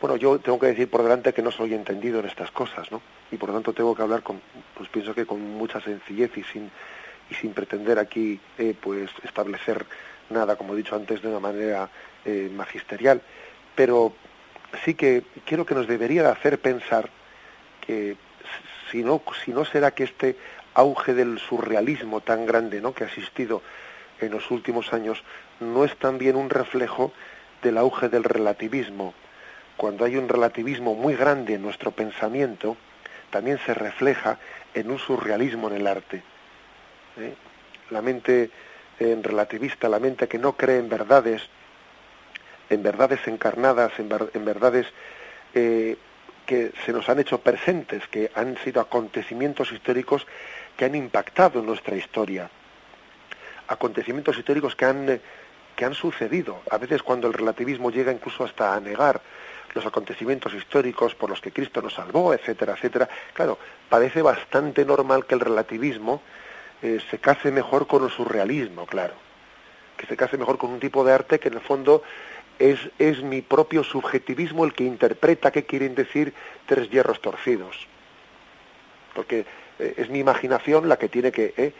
bueno 0.00 0.16
yo 0.16 0.38
tengo 0.38 0.58
que 0.58 0.68
decir 0.68 0.88
por 0.88 1.02
delante 1.02 1.32
que 1.32 1.42
no 1.42 1.50
soy 1.50 1.74
entendido 1.74 2.20
en 2.20 2.26
estas 2.26 2.50
cosas 2.50 2.92
no 2.92 3.00
y 3.30 3.36
por 3.36 3.48
lo 3.48 3.54
tanto 3.56 3.72
tengo 3.72 3.94
que 3.94 4.02
hablar 4.02 4.22
con 4.22 4.40
pues 4.74 4.88
pienso 4.88 5.14
que 5.14 5.26
con 5.26 5.40
mucha 5.40 5.80
sencillez 5.80 6.36
y 6.36 6.42
sin 6.44 6.70
y 7.30 7.34
sin 7.34 7.52
pretender 7.52 7.98
aquí 7.98 8.40
eh, 8.58 8.74
pues 8.80 9.10
establecer 9.24 9.84
nada, 10.30 10.56
como 10.56 10.74
he 10.74 10.76
dicho 10.76 10.96
antes, 10.96 11.22
de 11.22 11.28
una 11.28 11.40
manera 11.40 11.88
eh, 12.24 12.50
magisterial, 12.54 13.20
pero 13.74 14.12
sí 14.84 14.94
que 14.94 15.24
quiero 15.44 15.66
que 15.66 15.74
nos 15.74 15.86
debería 15.86 16.28
hacer 16.30 16.60
pensar 16.60 17.10
que 17.80 18.16
si 18.90 19.02
no, 19.02 19.22
si 19.44 19.52
no 19.52 19.64
será 19.64 19.92
que 19.92 20.04
este 20.04 20.36
auge 20.74 21.14
del 21.14 21.38
surrealismo 21.38 22.20
tan 22.20 22.46
grande 22.46 22.80
¿no? 22.80 22.92
que 22.92 23.04
ha 23.04 23.06
existido 23.06 23.62
en 24.20 24.30
los 24.30 24.50
últimos 24.50 24.92
años 24.92 25.22
no 25.60 25.84
es 25.84 25.96
también 25.96 26.36
un 26.36 26.50
reflejo 26.50 27.12
del 27.62 27.78
auge 27.78 28.08
del 28.08 28.24
relativismo. 28.24 29.14
Cuando 29.76 30.04
hay 30.04 30.16
un 30.16 30.28
relativismo 30.28 30.94
muy 30.94 31.14
grande 31.14 31.54
en 31.54 31.62
nuestro 31.62 31.90
pensamiento, 31.90 32.76
también 33.36 33.58
se 33.66 33.74
refleja 33.74 34.38
en 34.72 34.90
un 34.90 34.98
surrealismo 34.98 35.68
en 35.68 35.76
el 35.76 35.86
arte. 35.86 36.22
¿eh? 37.18 37.34
La 37.90 38.00
mente 38.00 38.50
en 38.98 39.22
relativista, 39.22 39.90
la 39.90 39.98
mente 39.98 40.26
que 40.26 40.38
no 40.38 40.56
cree 40.56 40.78
en 40.78 40.88
verdades, 40.88 41.42
en 42.70 42.82
verdades 42.82 43.20
encarnadas, 43.28 43.92
en, 43.98 44.08
verdades 44.08 44.86
eh, 45.52 45.98
que 46.46 46.72
se 46.86 46.94
nos 46.94 47.10
han 47.10 47.18
hecho 47.18 47.42
presentes, 47.42 48.08
que 48.08 48.30
han 48.34 48.56
sido 48.64 48.80
acontecimientos 48.80 49.70
históricos 49.70 50.26
que 50.74 50.86
han 50.86 50.94
impactado 50.94 51.60
en 51.60 51.66
nuestra 51.66 51.94
historia, 51.94 52.48
acontecimientos 53.68 54.38
históricos 54.38 54.74
que 54.74 54.86
han, 54.86 55.20
que 55.76 55.84
han 55.84 55.92
sucedido, 55.92 56.62
a 56.70 56.78
veces 56.78 57.02
cuando 57.02 57.26
el 57.28 57.34
relativismo 57.34 57.90
llega 57.90 58.12
incluso 58.12 58.44
hasta 58.44 58.74
a 58.74 58.80
negar 58.80 59.20
los 59.76 59.86
acontecimientos 59.86 60.54
históricos 60.54 61.14
por 61.14 61.30
los 61.30 61.40
que 61.40 61.52
Cristo 61.52 61.82
nos 61.82 61.94
salvó, 61.94 62.32
etcétera, 62.32 62.72
etcétera. 62.72 63.08
Claro, 63.34 63.58
parece 63.88 64.22
bastante 64.22 64.84
normal 64.84 65.26
que 65.26 65.34
el 65.34 65.40
relativismo 65.40 66.22
eh, 66.82 66.98
se 67.10 67.18
case 67.18 67.52
mejor 67.52 67.86
con 67.86 68.02
el 68.02 68.10
surrealismo, 68.10 68.86
claro. 68.86 69.14
Que 69.96 70.06
se 70.06 70.16
case 70.16 70.38
mejor 70.38 70.56
con 70.58 70.70
un 70.70 70.80
tipo 70.80 71.04
de 71.04 71.12
arte 71.12 71.38
que 71.38 71.48
en 71.48 71.54
el 71.54 71.60
fondo 71.60 72.02
es, 72.58 72.80
es 72.98 73.22
mi 73.22 73.42
propio 73.42 73.84
subjetivismo 73.84 74.64
el 74.64 74.72
que 74.72 74.84
interpreta 74.84 75.50
qué 75.50 75.64
quieren 75.64 75.94
decir 75.94 76.32
tres 76.64 76.88
hierros 76.90 77.20
torcidos. 77.20 77.86
Porque 79.14 79.44
eh, 79.78 79.94
es 79.98 80.08
mi 80.08 80.20
imaginación 80.20 80.88
la 80.88 80.96
que 80.96 81.10
tiene 81.10 81.30
que, 81.32 81.52
eh, 81.56 81.72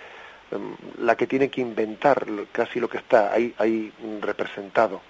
em, 0.50 0.76
la 0.98 1.16
que 1.16 1.26
tiene 1.26 1.48
que 1.48 1.62
inventar 1.62 2.26
casi 2.52 2.78
lo 2.78 2.88
que 2.88 2.98
está 2.98 3.32
ahí, 3.32 3.54
ahí 3.56 3.90
representado. 4.20 5.00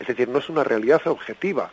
Es 0.00 0.06
decir, 0.06 0.28
no 0.28 0.38
es 0.38 0.48
una 0.48 0.64
realidad 0.64 1.06
objetiva 1.06 1.70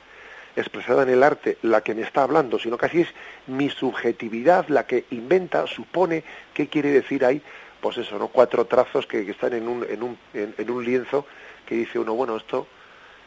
expresada 0.55 1.03
en 1.03 1.09
el 1.09 1.23
arte 1.23 1.57
la 1.61 1.81
que 1.81 1.95
me 1.95 2.03
está 2.03 2.23
hablando, 2.23 2.59
sino 2.59 2.77
casi 2.77 3.01
es 3.01 3.09
mi 3.47 3.69
subjetividad 3.69 4.67
la 4.67 4.85
que 4.85 5.05
inventa, 5.11 5.65
supone 5.67 6.23
qué 6.53 6.67
quiere 6.67 6.91
decir 6.91 7.25
ahí, 7.25 7.41
pues 7.81 7.97
eso, 7.97 8.17
¿no? 8.17 8.27
Cuatro 8.27 8.65
trazos 8.65 9.07
que, 9.07 9.29
están 9.29 9.53
en 9.53 9.67
un, 9.67 9.85
en, 9.89 10.03
un, 10.03 10.17
en, 10.33 10.71
un 10.71 10.85
lienzo 10.85 11.25
que 11.65 11.75
dice 11.75 11.99
uno, 11.99 12.13
bueno, 12.13 12.37
esto, 12.37 12.67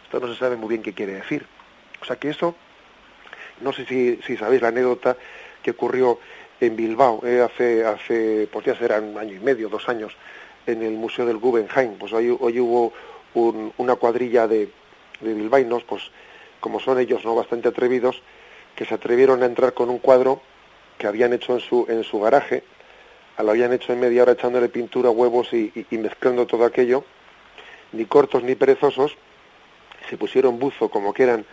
esto 0.05 0.21
no 0.21 0.33
se 0.33 0.39
sabe 0.39 0.57
muy 0.57 0.69
bien 0.69 0.83
qué 0.83 0.95
quiere 0.95 1.15
decir. 1.15 1.47
O 2.01 2.05
sea 2.05 2.17
que 2.17 2.31
eso, 2.31 2.55
no 3.61 3.73
sé 3.73 3.85
si, 3.87 4.21
si 4.27 4.37
sabéis 4.37 4.63
la 4.63 4.69
anécdota 4.69 5.17
que 5.63 5.73
ocurrió 5.73 6.21
en 6.61 6.77
Bilbao 6.77 7.21
eh, 7.27 7.43
hace, 7.43 7.85
hace, 7.85 8.49
pues 8.51 8.65
ya 8.65 8.77
será 8.77 9.01
un 9.01 9.19
año 9.19 9.35
y 9.35 9.41
medio, 9.41 9.69
dos 9.69 9.89
años, 9.89 10.17
en 10.67 10.83
el 10.83 10.93
Museo 10.93 11.27
del 11.27 11.39
Guggenheim. 11.39 11.99
Pues 11.99 12.13
hoy, 12.13 12.35
hoy 12.39 12.61
hubo 12.61 12.93
una 13.77 13.97
cuadrilla 13.97 14.49
de, 14.49 14.71
de 15.21 15.35
bilbaínos, 15.35 15.85
pues 15.85 16.11
como 16.61 16.81
son 16.81 16.99
ellos 16.99 17.25
no 17.25 17.35
bastante 17.35 17.69
atrevidos, 17.69 18.23
que 18.75 18.85
se 18.85 18.95
atrevieron 18.95 19.43
a 19.43 19.47
entrar 19.47 19.75
con 19.75 19.89
un 19.89 19.99
cuadro 19.99 20.41
que 20.99 21.07
habían 21.07 21.33
hecho 21.33 21.55
en 21.55 21.61
su, 21.61 21.87
en 21.89 22.05
su 22.05 22.21
garaje, 22.21 22.63
lo 23.43 23.51
habían 23.51 23.73
hecho 23.73 23.93
en 23.93 24.01
media 24.01 24.23
hora 24.23 24.33
echándole 24.33 24.69
pintura, 24.69 25.11
huevos 25.11 25.53
y, 25.53 25.87
mezclando 25.91 26.47
todo 26.47 26.65
aquello, 26.65 27.05
ni 27.93 28.05
cortos 28.07 28.43
ni 28.43 28.55
perezosos, 28.55 29.17
se 30.09 30.17
pusieron 30.17 30.59
buzo 30.59 30.89
como 30.89 31.13
que 31.13 31.25
eran 31.25 31.45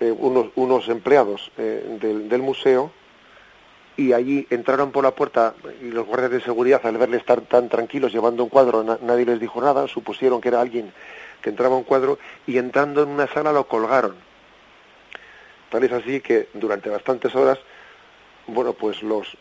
eh, 0.00 0.10
unos, 0.10 0.48
unos 0.56 0.88
empleados 0.88 1.50
eh, 1.56 1.98
del, 2.00 2.42
museo 2.42 2.90
y 3.96 4.12
allí 4.12 4.46
entraron 4.50 4.90
por 4.90 5.04
la 5.04 5.12
puerta 5.12 5.54
y 5.80 5.90
los 5.90 6.04
guardias 6.06 6.32
de 6.32 6.40
seguridad 6.40 6.84
al 6.84 6.98
verle 6.98 7.16
estar 7.16 7.40
tan 7.42 7.68
tranquilos 7.68 8.12
llevando 8.12 8.42
un 8.42 8.50
cuadro 8.50 8.82
nadie 8.82 9.24
les 9.24 9.38
dijo 9.38 9.60
nada, 9.60 9.86
supusieron 9.86 10.40
que 10.40 10.48
era 10.48 10.60
alguien 10.60 10.92
que 11.44 11.50
entraba 11.50 11.76
un 11.76 11.84
cuadro 11.84 12.18
y 12.46 12.56
entrando 12.56 13.02
en 13.02 13.10
una 13.10 13.26
sala 13.26 13.52
lo 13.52 13.68
colgaron. 13.68 14.16
Tal 15.68 15.84
es 15.84 15.92
así 15.92 16.22
que 16.22 16.48
durante 16.54 16.88
bastantes 16.88 17.34
horas, 17.34 17.58
bueno, 18.46 18.72
pues 18.72 19.02
los, 19.02 19.36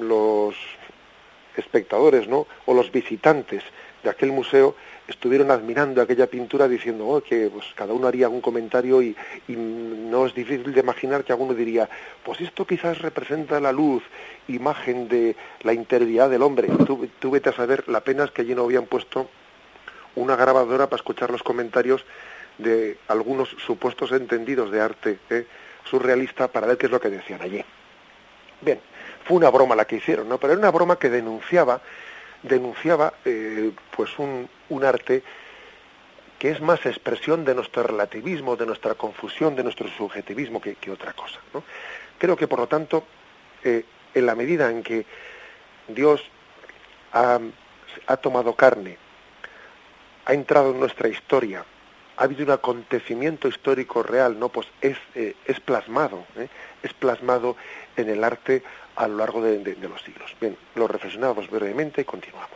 los 0.00 0.54
espectadores, 1.56 2.26
¿no? 2.26 2.46
O 2.64 2.72
los 2.72 2.90
visitantes 2.90 3.62
de 4.02 4.08
aquel 4.08 4.32
museo 4.32 4.76
estuvieron 5.06 5.50
admirando 5.50 6.00
aquella 6.00 6.26
pintura 6.26 6.68
diciendo 6.68 7.06
oh, 7.06 7.20
que 7.20 7.50
pues, 7.52 7.66
cada 7.74 7.92
uno 7.92 8.06
haría 8.06 8.30
un 8.30 8.40
comentario 8.40 9.02
y, 9.02 9.14
no 9.46 10.24
es 10.24 10.34
difícil 10.34 10.72
de 10.72 10.80
imaginar 10.80 11.22
que 11.22 11.32
alguno 11.32 11.52
diría, 11.52 11.86
pues 12.22 12.40
esto 12.40 12.66
quizás 12.66 13.00
representa 13.00 13.60
la 13.60 13.72
luz, 13.72 14.02
imagen 14.48 15.08
de 15.08 15.36
la 15.62 15.74
integridad 15.74 16.30
del 16.30 16.42
hombre. 16.42 16.68
Tú, 16.86 17.08
tú 17.18 17.30
vete 17.30 17.50
a 17.50 17.52
saber, 17.52 17.86
la 17.88 18.00
pena 18.00 18.26
que 18.28 18.40
allí 18.40 18.54
no 18.54 18.62
habían 18.62 18.86
puesto 18.86 19.28
una 20.16 20.36
grabadora 20.36 20.86
para 20.86 21.00
escuchar 21.00 21.30
los 21.30 21.42
comentarios 21.42 22.04
de 22.58 22.98
algunos 23.08 23.48
supuestos 23.66 24.12
entendidos 24.12 24.70
de 24.70 24.80
arte 24.80 25.18
¿eh? 25.30 25.46
surrealista 25.84 26.48
para 26.48 26.66
ver 26.66 26.78
qué 26.78 26.86
es 26.86 26.92
lo 26.92 27.00
que 27.00 27.10
decían 27.10 27.42
allí. 27.42 27.64
Bien, 28.60 28.80
fue 29.24 29.36
una 29.36 29.50
broma 29.50 29.74
la 29.74 29.84
que 29.84 29.96
hicieron, 29.96 30.28
¿no? 30.28 30.38
Pero 30.38 30.52
era 30.52 30.60
una 30.60 30.70
broma 30.70 30.98
que 30.98 31.10
denunciaba, 31.10 31.80
denunciaba 32.42 33.14
eh, 33.24 33.72
pues 33.96 34.18
un, 34.18 34.48
un, 34.68 34.84
arte 34.84 35.22
que 36.38 36.50
es 36.50 36.60
más 36.60 36.84
expresión 36.86 37.44
de 37.44 37.54
nuestro 37.54 37.82
relativismo, 37.82 38.56
de 38.56 38.66
nuestra 38.66 38.94
confusión, 38.94 39.56
de 39.56 39.64
nuestro 39.64 39.88
subjetivismo 39.88 40.60
que, 40.60 40.76
otra 40.90 41.12
cosa. 41.12 41.40
¿no? 41.52 41.64
Creo 42.18 42.36
que 42.36 42.48
por 42.48 42.60
lo 42.60 42.68
tanto, 42.68 43.04
eh, 43.62 43.84
en 44.14 44.26
la 44.26 44.34
medida 44.34 44.70
en 44.70 44.82
que 44.82 45.04
Dios 45.88 46.22
ha, 47.12 47.40
ha 48.06 48.16
tomado 48.16 48.54
carne 48.54 49.03
ha 50.24 50.32
entrado 50.32 50.70
en 50.70 50.80
nuestra 50.80 51.08
historia, 51.08 51.64
ha 52.16 52.24
habido 52.24 52.44
un 52.44 52.50
acontecimiento 52.50 53.48
histórico 53.48 54.02
real, 54.02 54.38
no, 54.38 54.48
pues 54.48 54.66
es, 54.80 54.96
eh, 55.14 55.34
es 55.46 55.60
plasmado, 55.60 56.24
¿eh? 56.36 56.48
es 56.82 56.92
plasmado 56.94 57.56
en 57.96 58.08
el 58.08 58.22
arte 58.22 58.62
a 58.96 59.08
lo 59.08 59.16
largo 59.16 59.42
de, 59.42 59.76
los 59.76 60.02
siglos. 60.02 60.34
Bien, 60.40 60.56
lo 60.74 60.86
reflexionamos 60.86 61.50
brevemente 61.50 62.02
y 62.02 62.04
continuamos. 62.04 62.50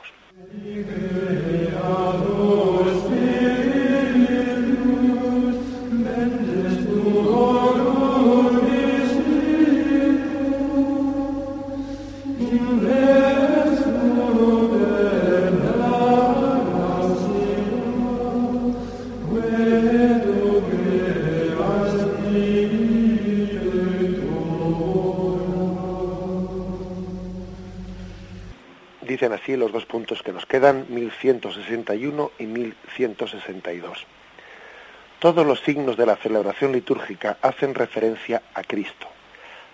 Los 29.58 29.72
dos 29.72 29.86
puntos 29.86 30.22
que 30.22 30.32
nos 30.32 30.46
quedan, 30.46 30.86
1161 30.88 32.32
y 32.38 32.46
1162. 32.46 34.06
Todos 35.18 35.46
los 35.46 35.60
signos 35.60 35.96
de 35.96 36.06
la 36.06 36.16
celebración 36.16 36.72
litúrgica 36.72 37.38
hacen 37.42 37.74
referencia 37.74 38.42
a 38.54 38.62
Cristo. 38.62 39.08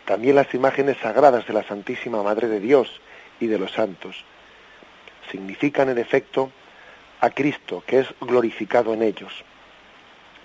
También 0.06 0.36
las 0.36 0.52
imágenes 0.54 0.96
sagradas 0.98 1.46
de 1.46 1.52
la 1.52 1.62
Santísima 1.62 2.22
Madre 2.22 2.48
de 2.48 2.60
Dios 2.60 3.00
y 3.40 3.46
de 3.46 3.58
los 3.58 3.72
santos 3.72 4.24
significan 5.30 5.88
en 5.88 5.98
efecto 5.98 6.50
a 7.20 7.30
Cristo, 7.30 7.82
que 7.86 8.00
es 8.00 8.14
glorificado 8.20 8.94
en 8.94 9.02
ellos. 9.02 9.32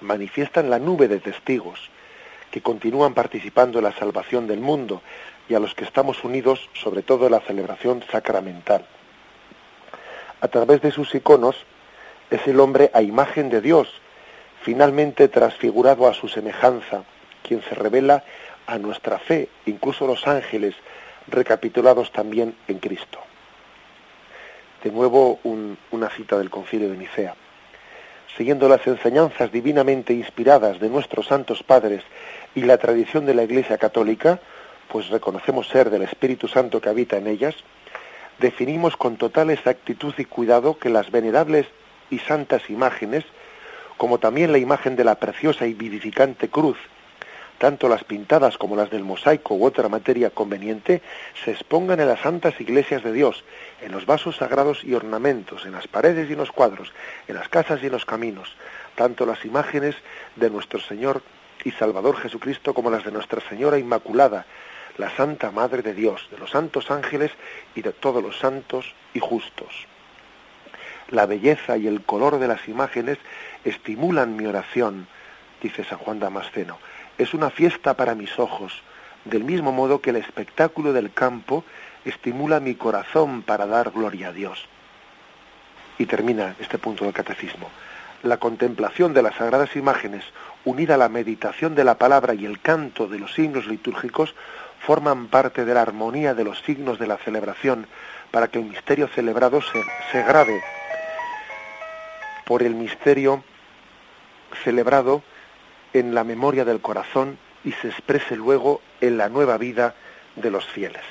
Manifiestan 0.02 0.70
la 0.70 0.80
nube 0.80 1.08
de 1.08 1.20
testigos 1.20 1.90
que 2.52 2.62
continúan 2.62 3.14
participando 3.14 3.80
en 3.80 3.86
la 3.86 3.92
salvación 3.94 4.48
del 4.48 4.60
mundo 4.60 5.02
y 5.48 5.56
a 5.56 5.60
los 5.60 5.76
que 5.76 5.84
estamos 5.84 6.24
unidos 6.24 6.70
sobre 6.74 7.04
todo 7.04 7.26
en 7.26 7.34
la 7.34 7.42
celebración 7.42 8.04
sacramental. 8.12 8.86
A 10.42 10.48
través 10.48 10.82
de 10.82 10.92
sus 10.92 11.14
iconos 11.14 11.56
es 12.30 12.48
el 12.48 12.60
hombre 12.60 12.92
a 12.94 13.02
imagen 13.02 13.50
de 13.50 13.62
Dios, 13.62 13.90
finalmente 14.62 15.28
transfigurado 15.28 16.08
a 16.08 16.14
su 16.14 16.28
semejanza, 16.28 17.04
quien 17.44 17.62
se 17.64 17.76
revela 17.76 18.24
a 18.68 18.78
nuestra 18.78 19.18
fe, 19.18 19.50
incluso 19.66 20.06
los 20.06 20.28
ángeles, 20.28 20.76
recapitulados 21.28 22.12
también 22.12 22.56
en 22.68 22.80
Cristo. 22.80 23.20
De 24.84 24.92
nuevo 24.92 25.40
una 25.44 26.10
cita 26.10 26.38
del 26.38 26.50
concilio 26.50 26.90
de 26.90 26.98
Nicea. 26.98 27.36
Siguiendo 28.38 28.70
las 28.70 28.86
enseñanzas 28.88 29.52
divinamente 29.52 30.14
inspiradas 30.14 30.80
de 30.80 30.90
nuestros 30.90 31.28
santos 31.28 31.64
padres 31.64 32.04
y 32.56 32.62
la 32.62 32.78
tradición 32.78 33.26
de 33.26 33.34
la 33.34 33.44
Iglesia 33.44 33.78
católica, 33.78 34.40
pues 34.88 35.10
reconocemos 35.10 35.68
ser 35.68 35.90
del 35.90 36.04
Espíritu 36.04 36.48
Santo 36.48 36.80
que 36.80 36.90
habita 36.90 37.18
en 37.18 37.28
ellas, 37.28 37.56
definimos 38.40 38.98
con 38.98 39.18
total 39.18 39.50
exactitud 39.50 40.14
y 40.18 40.26
cuidado 40.26 40.78
que 40.78 40.90
las 40.90 41.12
venerables 41.12 41.68
y 42.10 42.20
santas 42.20 42.70
imágenes, 42.70 43.26
como 43.98 44.18
también 44.18 44.52
la 44.52 44.58
imagen 44.58 44.96
de 44.96 45.04
la 45.04 45.16
preciosa 45.16 45.68
y 45.68 45.74
vivificante 45.74 46.50
cruz, 46.50 46.78
tanto 47.58 47.90
las 47.90 48.06
pintadas 48.06 48.58
como 48.58 48.76
las 48.76 48.90
del 48.90 49.04
mosaico 49.04 49.56
u 49.56 49.66
otra 49.66 49.90
materia 49.90 50.30
conveniente, 50.30 51.02
se 51.44 51.52
expongan 51.52 52.00
en 52.00 52.08
las 52.08 52.22
santas 52.22 52.60
iglesias 52.60 53.04
de 53.04 53.12
Dios, 53.12 53.44
en 53.82 53.92
los 53.92 54.06
vasos 54.06 54.38
sagrados 54.38 54.84
y 54.84 54.94
ornamentos, 54.94 55.66
en 55.66 55.74
las 55.74 55.88
paredes 55.88 56.30
y 56.30 56.34
en 56.34 56.40
los 56.40 56.52
cuadros, 56.52 56.94
en 57.28 57.36
las 57.36 57.50
casas 57.50 57.84
y 57.84 57.88
en 57.88 57.92
los 57.92 58.06
caminos, 58.06 58.56
tanto 58.96 59.26
las 59.26 59.44
imágenes 59.44 59.96
de 60.38 60.50
nuestro 60.50 60.80
Señor 60.80 61.22
y 61.66 61.72
Salvador 61.72 62.16
Jesucristo 62.16 62.74
como 62.74 62.90
las 62.90 63.04
de 63.04 63.12
Nuestra 63.12 63.42
Señora 63.42 63.78
Inmaculada, 63.78 64.46
la 65.00 65.10
Santa 65.16 65.50
Madre 65.50 65.82
de 65.82 65.94
Dios, 65.94 66.28
de 66.30 66.38
los 66.38 66.52
santos 66.52 66.92
ángeles 66.92 67.32
y 67.74 67.82
de 67.82 67.94
todos 67.94 68.22
los 68.22 68.38
santos 68.38 68.94
y 69.14 69.20
justos. 69.20 69.88
La 71.10 71.26
belleza 71.26 71.78
y 71.78 71.88
el 71.88 72.02
color 72.02 72.38
de 72.38 72.50
las 72.50 72.68
imágenes 72.68 73.18
estimulan 73.64 74.36
mi 74.36 74.46
oración, 74.46 75.08
dice 75.64 75.86
San 75.86 76.00
Juan 76.00 76.20
Damasceno. 76.20 76.78
Es 77.18 77.34
una 77.34 77.50
fiesta 77.50 77.94
para 77.94 78.14
mis 78.14 78.38
ojos, 78.38 78.84
del 79.24 79.46
mismo 79.46 79.72
modo 79.72 80.02
que 80.02 80.10
el 80.10 80.18
espectáculo 80.18 80.92
del 80.92 81.14
campo 81.14 81.64
estimula 82.04 82.60
mi 82.60 82.76
corazón 82.76 83.42
para 83.42 83.66
dar 83.66 83.92
gloria 83.92 84.28
a 84.28 84.34
Dios. 84.34 84.68
Y 85.98 86.08
termina 86.08 86.56
este 86.60 86.78
punto 86.78 87.06
del 87.06 87.14
catecismo. 87.14 87.70
La 88.22 88.36
contemplación 88.36 89.14
de 89.14 89.22
las 89.22 89.36
sagradas 89.36 89.78
imágenes, 89.78 90.26
unida 90.66 90.96
a 90.96 90.98
la 90.98 91.08
meditación 91.08 91.74
de 91.74 91.86
la 91.86 91.98
palabra 91.98 92.34
y 92.34 92.46
el 92.46 92.60
canto 92.60 93.08
de 93.08 93.18
los 93.18 93.34
signos 93.34 93.66
litúrgicos, 93.66 94.36
forman 94.90 95.28
parte 95.28 95.66
de 95.66 95.74
la 95.76 95.84
armonía 95.84 96.34
de 96.34 96.44
los 96.44 96.62
signos 96.62 96.98
de 96.98 97.06
la 97.06 97.18
celebración 97.18 97.86
para 98.32 98.48
que 98.48 98.58
el 98.58 98.66
misterio 98.66 99.08
celebrado 99.08 99.62
se, 99.62 99.84
se 100.12 100.24
grave 100.24 100.64
por 102.44 102.64
el 102.64 102.74
misterio 102.74 103.44
celebrado 104.64 105.22
en 105.94 106.16
la 106.16 106.24
memoria 106.24 106.66
del 106.66 106.82
corazón 106.82 107.38
y 107.64 107.74
se 107.74 107.90
exprese 107.90 108.36
luego 108.36 108.82
en 109.00 109.20
la 109.20 109.30
nueva 109.30 109.60
vida 109.60 109.94
de 110.36 110.50
los 110.50 110.66
fieles. 110.66 111.04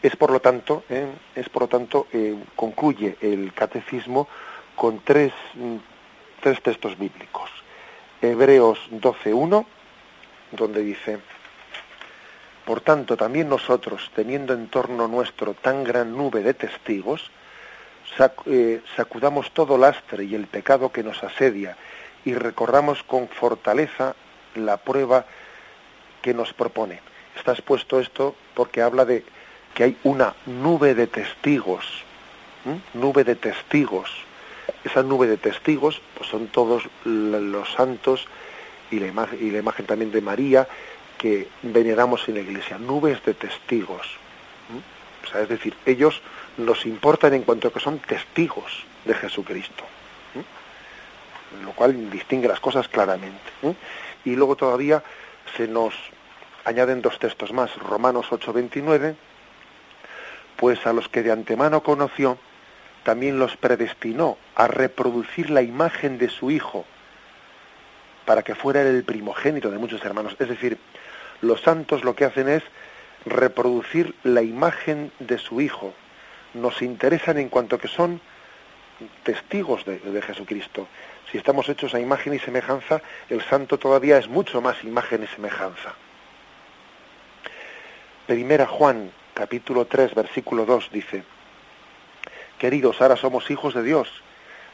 Es 0.00 0.14
por 0.14 0.30
lo 0.30 0.38
tanto, 0.38 0.84
eh, 0.88 1.08
es 1.34 1.48
por 1.48 1.62
lo 1.62 1.68
tanto 1.68 2.06
eh, 2.12 2.36
concluye 2.54 3.16
el 3.20 3.52
catecismo 3.52 4.28
con 4.76 5.00
tres, 5.00 5.32
mm, 5.54 5.76
tres 6.40 6.62
textos 6.62 6.96
bíblicos. 6.96 7.50
Hebreos 8.20 8.78
12.1 8.92 9.66
donde 10.52 10.82
dice, 10.82 11.18
por 12.64 12.80
tanto 12.80 13.16
también 13.16 13.48
nosotros, 13.48 14.10
teniendo 14.14 14.54
en 14.54 14.68
torno 14.68 15.08
nuestro 15.08 15.54
tan 15.54 15.84
gran 15.84 16.16
nube 16.16 16.42
de 16.42 16.54
testigos, 16.54 17.30
eh, 18.46 18.80
sacudamos 18.96 19.50
todo 19.52 19.78
lastre 19.78 20.24
y 20.24 20.34
el 20.34 20.46
pecado 20.46 20.92
que 20.92 21.02
nos 21.02 21.22
asedia 21.24 21.76
y 22.24 22.34
recorramos 22.34 23.02
con 23.02 23.28
fortaleza 23.28 24.14
la 24.54 24.76
prueba 24.76 25.24
que 26.20 26.34
nos 26.34 26.52
propone. 26.52 27.00
Está 27.36 27.52
expuesto 27.52 27.98
esto 27.98 28.36
porque 28.54 28.82
habla 28.82 29.04
de 29.04 29.24
que 29.74 29.84
hay 29.84 29.96
una 30.04 30.34
nube 30.46 30.94
de 30.94 31.06
testigos, 31.06 32.04
nube 32.94 33.24
de 33.24 33.34
testigos. 33.34 34.10
Esa 34.84 35.02
nube 35.02 35.26
de 35.26 35.38
testigos 35.38 36.00
pues 36.16 36.28
son 36.28 36.48
todos 36.48 36.84
los 37.04 37.72
santos 37.72 38.28
y 38.90 39.00
la, 39.00 39.28
y 39.40 39.50
la 39.50 39.58
imagen 39.58 39.86
también 39.86 40.12
de 40.12 40.20
María 40.20 40.68
que 41.22 41.46
veneramos 41.62 42.28
en 42.28 42.34
la 42.34 42.40
iglesia, 42.40 42.78
nubes 42.78 43.24
de 43.24 43.34
testigos. 43.34 44.08
Es 45.40 45.48
decir, 45.48 45.72
ellos 45.86 46.20
nos 46.56 46.84
importan 46.84 47.32
en 47.32 47.44
cuanto 47.44 47.68
a 47.68 47.72
que 47.72 47.78
son 47.78 48.00
testigos 48.00 48.84
de 49.04 49.14
Jesucristo, 49.14 49.84
lo 51.64 51.70
cual 51.74 52.10
distingue 52.10 52.48
las 52.48 52.58
cosas 52.58 52.88
claramente. 52.88 53.38
Y 54.24 54.34
luego 54.34 54.56
todavía 54.56 55.04
se 55.56 55.68
nos 55.68 55.94
añaden 56.64 57.00
dos 57.00 57.20
textos 57.20 57.52
más, 57.52 57.72
Romanos 57.76 58.26
8:29, 58.32 59.14
pues 60.56 60.84
a 60.88 60.92
los 60.92 61.08
que 61.08 61.22
de 61.22 61.30
antemano 61.30 61.84
conoció, 61.84 62.36
también 63.04 63.38
los 63.38 63.56
predestinó 63.56 64.38
a 64.56 64.66
reproducir 64.66 65.50
la 65.50 65.62
imagen 65.62 66.18
de 66.18 66.28
su 66.28 66.50
Hijo, 66.50 66.84
para 68.24 68.42
que 68.42 68.56
fuera 68.56 68.82
el 68.82 69.04
primogénito 69.04 69.70
de 69.70 69.78
muchos 69.78 70.04
hermanos. 70.04 70.34
Es 70.38 70.48
decir, 70.48 70.78
los 71.42 71.60
santos 71.60 72.04
lo 72.04 72.16
que 72.16 72.24
hacen 72.24 72.48
es 72.48 72.62
reproducir 73.26 74.14
la 74.22 74.42
imagen 74.42 75.12
de 75.18 75.38
su 75.38 75.60
Hijo. 75.60 75.92
Nos 76.54 76.80
interesan 76.82 77.38
en 77.38 77.48
cuanto 77.48 77.78
que 77.78 77.88
son 77.88 78.20
testigos 79.24 79.84
de, 79.84 80.22
Jesucristo. 80.22 80.88
Si 81.30 81.38
estamos 81.38 81.68
hechos 81.68 81.94
a 81.94 82.00
imagen 82.00 82.34
y 82.34 82.38
semejanza, 82.38 83.02
el 83.28 83.42
santo 83.42 83.78
todavía 83.78 84.18
es 84.18 84.28
mucho 84.28 84.60
más 84.60 84.82
imagen 84.84 85.24
y 85.24 85.26
semejanza. 85.26 85.94
Primera 88.26 88.66
Juan, 88.66 89.10
capítulo 89.34 89.86
3, 89.86 90.14
versículo 90.14 90.64
2 90.64 90.90
dice, 90.92 91.24
Queridos, 92.58 93.00
ahora 93.00 93.16
somos 93.16 93.50
hijos 93.50 93.74
de 93.74 93.82
Dios 93.82 94.22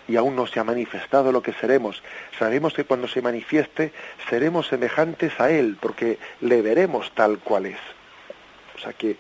y 0.09 0.17
aún 0.17 0.35
no 0.35 0.47
se 0.47 0.59
ha 0.59 0.65
manifestado 0.65 1.31
lo 1.31 1.43
que 1.43 1.53
seremos. 1.53 2.03
Sabemos 2.39 2.73
que 2.73 2.85
cuando 2.85 3.07
se 3.07 3.23
manifieste 3.23 3.93
seremos 4.29 4.67
semejantes 4.67 5.39
a 5.39 5.51
Él, 5.51 5.77
porque 5.79 6.19
le 6.41 6.63
veremos 6.63 7.13
tal 7.15 7.39
cual 7.39 7.67
es. 7.67 7.79
O 8.75 8.81
sea 8.81 8.95
que 8.95 9.17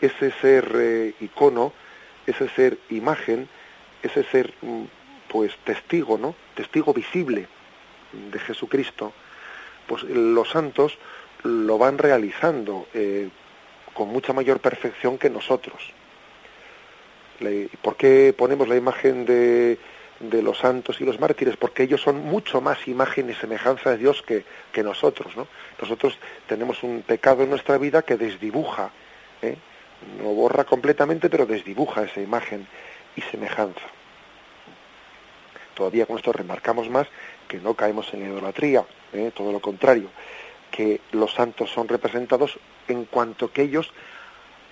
ese 0.00 0.32
ser 0.40 0.72
eh, 0.74 1.14
icono, 1.20 1.72
ese 2.26 2.48
ser 2.48 2.78
imagen, 2.90 3.48
ese 4.02 4.24
ser 4.24 4.52
mm, 4.60 4.82
pues 5.28 5.56
testigo, 5.64 6.18
¿no? 6.18 6.34
Testigo 6.54 6.92
visible 6.92 7.46
de 8.12 8.38
Jesucristo, 8.40 9.12
pues 9.86 10.02
los 10.02 10.50
santos 10.50 10.98
lo 11.44 11.78
van 11.78 11.98
realizando 11.98 12.88
eh, 12.94 13.28
con 13.94 14.08
mucha 14.08 14.32
mayor 14.32 14.60
perfección 14.60 15.18
que 15.18 15.30
nosotros. 15.30 15.92
¿Por 17.82 17.96
qué 17.96 18.34
ponemos 18.36 18.68
la 18.68 18.76
imagen 18.76 19.24
de, 19.24 19.78
de, 20.20 20.42
los 20.42 20.58
santos 20.58 21.00
y 21.00 21.04
los 21.04 21.18
mártires? 21.18 21.56
Porque 21.56 21.82
ellos 21.82 22.00
son 22.00 22.16
mucho 22.24 22.60
más 22.60 22.86
imagen 22.86 23.30
y 23.30 23.34
semejanza 23.34 23.90
de 23.90 23.98
Dios 23.98 24.22
que, 24.22 24.44
que 24.72 24.82
nosotros. 24.82 25.36
¿no? 25.36 25.48
Nosotros 25.80 26.18
tenemos 26.46 26.82
un 26.82 27.02
pecado 27.02 27.42
en 27.42 27.50
nuestra 27.50 27.78
vida 27.78 28.02
que 28.02 28.16
desdibuja, 28.16 28.90
¿eh? 29.40 29.56
no 30.18 30.30
borra 30.34 30.64
completamente, 30.64 31.28
pero 31.28 31.46
desdibuja 31.46 32.04
esa 32.04 32.20
imagen 32.20 32.66
y 33.16 33.22
semejanza. 33.22 33.86
Todavía 35.74 36.06
con 36.06 36.16
esto 36.16 36.32
remarcamos 36.32 36.88
más 36.90 37.08
que 37.48 37.58
no 37.58 37.74
caemos 37.74 38.12
en 38.12 38.20
la 38.20 38.26
idolatría, 38.26 38.84
¿eh? 39.12 39.32
todo 39.34 39.52
lo 39.52 39.60
contrario, 39.60 40.10
que 40.70 41.00
los 41.12 41.32
santos 41.34 41.70
son 41.70 41.88
representados 41.88 42.58
en 42.88 43.04
cuanto 43.04 43.52
que 43.52 43.62
ellos 43.62 43.92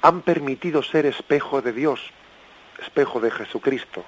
han 0.02 0.22
permitido 0.22 0.82
ser 0.82 1.06
espejo 1.06 1.62
de 1.62 1.72
Dios, 1.72 2.10
espejo 2.80 3.20
de 3.20 3.30
Jesucristo. 3.30 4.04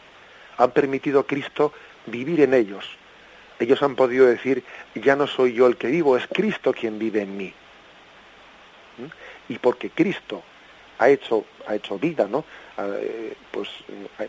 Han 0.58 0.70
permitido 0.72 1.20
a 1.20 1.26
Cristo 1.26 1.72
vivir 2.06 2.40
en 2.40 2.54
ellos. 2.54 2.84
Ellos 3.58 3.82
han 3.82 3.94
podido 3.94 4.26
decir, 4.26 4.64
ya 4.94 5.16
no 5.16 5.26
soy 5.26 5.54
yo 5.54 5.66
el 5.66 5.76
que 5.76 5.88
vivo, 5.88 6.16
es 6.16 6.26
Cristo 6.26 6.72
quien 6.72 6.98
vive 6.98 7.22
en 7.22 7.36
mí. 7.36 7.54
¿Mm? 8.98 9.52
Y 9.52 9.58
porque 9.58 9.90
Cristo 9.90 10.42
ha 10.98 11.08
hecho, 11.08 11.44
ha 11.66 11.74
hecho 11.74 11.98
vida, 11.98 12.26
¿no? 12.28 12.44
Eh, 12.78 13.34
pues 13.50 13.68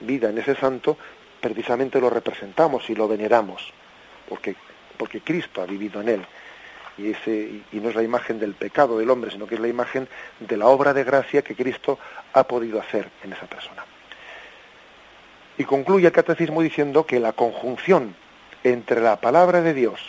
vida 0.01 0.29
en 0.29 0.37
ese 0.37 0.55
santo, 0.55 0.97
precisamente 1.39 1.99
lo 1.99 2.09
representamos 2.09 2.89
y 2.89 2.95
lo 2.95 3.07
veneramos, 3.07 3.73
porque, 4.27 4.55
porque 4.97 5.21
Cristo 5.21 5.61
ha 5.61 5.65
vivido 5.65 6.01
en 6.01 6.09
él. 6.09 6.25
Y, 6.97 7.11
ese, 7.11 7.61
y 7.71 7.77
no 7.77 7.89
es 7.89 7.95
la 7.95 8.03
imagen 8.03 8.39
del 8.39 8.53
pecado 8.53 8.99
del 8.99 9.09
hombre, 9.09 9.31
sino 9.31 9.47
que 9.47 9.55
es 9.55 9.61
la 9.61 9.67
imagen 9.67 10.07
de 10.39 10.57
la 10.57 10.67
obra 10.67 10.93
de 10.93 11.03
gracia 11.03 11.41
que 11.41 11.55
Cristo 11.55 11.97
ha 12.33 12.43
podido 12.43 12.79
hacer 12.79 13.09
en 13.23 13.33
esa 13.33 13.47
persona. 13.47 13.83
Y 15.57 15.65
concluye 15.65 16.07
el 16.07 16.13
catecismo 16.13 16.61
diciendo 16.61 17.05
que 17.05 17.19
la 17.19 17.33
conjunción 17.33 18.15
entre 18.63 19.01
la 19.01 19.17
palabra 19.17 19.61
de 19.61 19.73
Dios, 19.73 19.99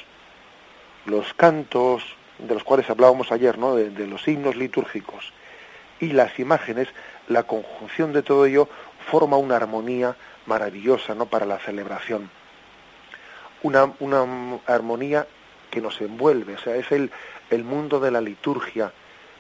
los 1.07 1.35
cantos 1.35 2.03
de 2.39 2.55
los 2.55 2.65
cuales 2.65 2.89
hablábamos 2.89 3.31
ayer, 3.33 3.59
¿no? 3.59 3.75
de, 3.75 4.07
los 4.07 4.23
signos 4.23 4.57
litúrgicos 4.57 5.33
y 6.01 6.09
las 6.13 6.39
imágenes, 6.39 6.89
la 7.29 7.45
conjunción 7.45 8.13
de 8.13 8.23
todo 8.23 8.47
ello 8.47 8.69
forma 9.11 9.37
una 9.37 9.57
armonía 9.57 10.17
maravillosa 10.47 11.15
¿no? 11.15 11.27
para 11.27 11.47
la 11.47 11.59
celebración. 11.59 12.31
Una, 13.63 13.93
una 14.01 14.27
armonía 14.67 15.27
que 15.71 15.81
nos 15.81 16.01
envuelve, 16.01 16.55
o 16.55 16.59
sea, 16.59 16.77
es 16.77 16.91
el, 16.93 17.11
el 17.51 17.65
mundo 17.65 18.01
de 18.01 18.11
la 18.11 18.21
liturgia 18.21 18.93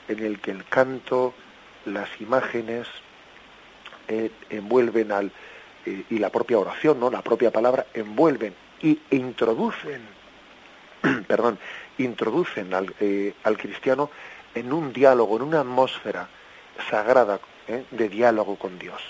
en 0.08 0.24
el 0.24 0.40
que 0.40 0.50
el 0.50 0.64
canto, 0.64 1.34
las 1.84 2.08
imágenes 2.20 2.88
eh, 4.08 4.30
envuelven 4.50 5.12
al 5.12 5.32
eh, 5.86 6.04
y 6.10 6.18
la 6.18 6.30
propia 6.30 6.58
oración, 6.58 7.00
no, 7.00 7.10
la 7.10 7.22
propia 7.22 7.50
palabra 7.50 7.86
envuelven 7.94 8.54
y 8.80 8.98
introducen, 9.10 10.02
perdón, 11.26 11.58
introducen 11.98 12.74
al, 12.74 12.94
eh, 13.00 13.34
al, 13.44 13.56
cristiano 13.56 14.10
en 14.54 14.72
un 14.72 14.92
diálogo, 14.92 15.36
en 15.36 15.42
una 15.42 15.60
atmósfera 15.60 16.28
sagrada 16.90 17.40
de 17.90 18.08
diálogo 18.08 18.56
con 18.56 18.78
Dios. 18.78 19.00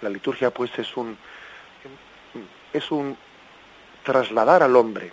La 0.00 0.08
liturgia, 0.08 0.50
pues, 0.50 0.70
es 0.78 0.96
un 0.96 1.18
es 2.72 2.90
un 2.90 3.16
trasladar 4.04 4.62
al 4.62 4.76
hombre 4.76 5.12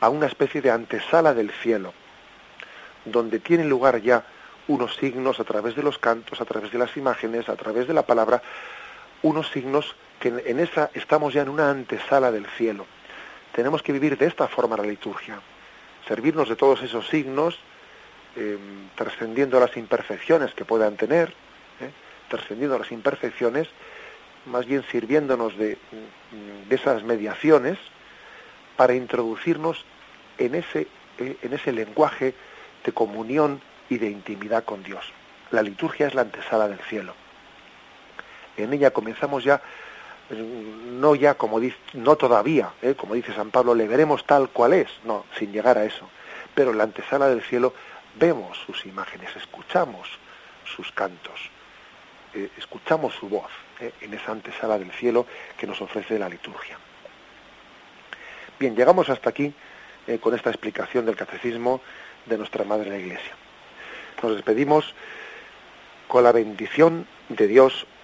a 0.00 0.08
una 0.08 0.26
especie 0.26 0.60
de 0.60 0.70
antesala 0.70 1.34
del 1.34 1.50
cielo, 1.50 1.92
donde 3.04 3.40
tiene 3.40 3.64
lugar 3.64 4.00
ya 4.00 4.24
unos 4.68 4.96
signos 4.96 5.40
a 5.40 5.44
través 5.44 5.74
de 5.74 5.82
los 5.82 5.98
cantos, 5.98 6.40
a 6.40 6.44
través 6.44 6.70
de 6.70 6.78
las 6.78 6.96
imágenes, 6.96 7.48
a 7.48 7.56
través 7.56 7.88
de 7.88 7.94
la 7.94 8.02
palabra, 8.02 8.42
unos 9.22 9.50
signos 9.50 9.96
que 10.20 10.28
en 10.28 10.60
esa 10.60 10.90
estamos 10.94 11.34
ya 11.34 11.42
en 11.42 11.48
una 11.48 11.70
antesala 11.70 12.30
del 12.30 12.46
cielo. 12.46 12.86
Tenemos 13.52 13.82
que 13.82 13.92
vivir 13.92 14.16
de 14.18 14.26
esta 14.26 14.48
forma 14.48 14.76
la 14.76 14.84
liturgia, 14.84 15.40
servirnos 16.06 16.48
de 16.48 16.56
todos 16.56 16.82
esos 16.82 17.08
signos, 17.08 17.58
em, 18.36 18.88
trascendiendo 18.94 19.58
las 19.60 19.76
imperfecciones 19.76 20.54
que 20.54 20.64
puedan 20.64 20.96
tener, 20.96 21.28
¿eh? 21.80 21.90
trascendiendo 22.28 22.78
las 22.78 22.92
imperfecciones, 22.92 23.68
más 24.46 24.66
bien 24.66 24.84
sirviéndonos 24.90 25.56
de, 25.56 25.78
de 26.68 26.74
esas 26.74 27.02
mediaciones, 27.02 27.78
para 28.76 28.94
introducirnos 28.94 29.84
en 30.38 30.54
ese, 30.54 30.86
eh, 31.18 31.36
en 31.42 31.52
ese 31.52 31.72
lenguaje 31.72 32.34
de 32.84 32.92
comunión 32.92 33.60
y 33.90 33.98
de 33.98 34.08
intimidad 34.08 34.64
con 34.64 34.82
Dios. 34.82 35.12
La 35.50 35.62
liturgia 35.62 36.06
es 36.06 36.14
la 36.14 36.22
antesala 36.22 36.68
del 36.68 36.78
cielo. 36.78 37.14
En 38.58 38.72
ella 38.72 38.90
comenzamos 38.90 39.44
ya, 39.44 39.60
no 40.30 41.14
ya 41.14 41.34
como 41.34 41.60
dice, 41.60 41.76
no 41.94 42.16
todavía, 42.16 42.70
eh, 42.82 42.94
como 42.94 43.14
dice 43.14 43.32
San 43.32 43.50
Pablo, 43.50 43.74
le 43.74 43.86
veremos 43.86 44.24
tal 44.26 44.50
cual 44.50 44.72
es, 44.72 44.88
no, 45.04 45.24
sin 45.38 45.52
llegar 45.52 45.78
a 45.78 45.84
eso. 45.84 46.08
Pero 46.54 46.72
en 46.72 46.78
la 46.78 46.84
antesala 46.84 47.28
del 47.28 47.42
cielo 47.42 47.72
vemos 48.16 48.58
sus 48.66 48.84
imágenes, 48.86 49.34
escuchamos 49.36 50.08
sus 50.64 50.90
cantos, 50.92 51.50
eh, 52.34 52.50
escuchamos 52.58 53.14
su 53.14 53.28
voz 53.28 53.50
en 54.00 54.12
esa 54.12 54.32
antesala 54.32 54.78
del 54.78 54.90
cielo 54.92 55.24
que 55.56 55.66
nos 55.66 55.80
ofrece 55.80 56.18
la 56.18 56.28
liturgia. 56.28 56.78
Bien, 58.58 58.74
llegamos 58.74 59.08
hasta 59.08 59.30
aquí 59.30 59.54
eh, 60.08 60.18
con 60.18 60.34
esta 60.34 60.50
explicación 60.50 61.06
del 61.06 61.14
catecismo 61.14 61.80
de 62.26 62.38
nuestra 62.38 62.64
Madre 62.64 62.90
la 62.90 62.98
Iglesia. 62.98 63.32
Nos 64.20 64.34
despedimos 64.34 64.94
con 66.08 66.24
la 66.24 66.32
bendición 66.32 67.06
de 67.28 67.46
Dios 67.46 67.86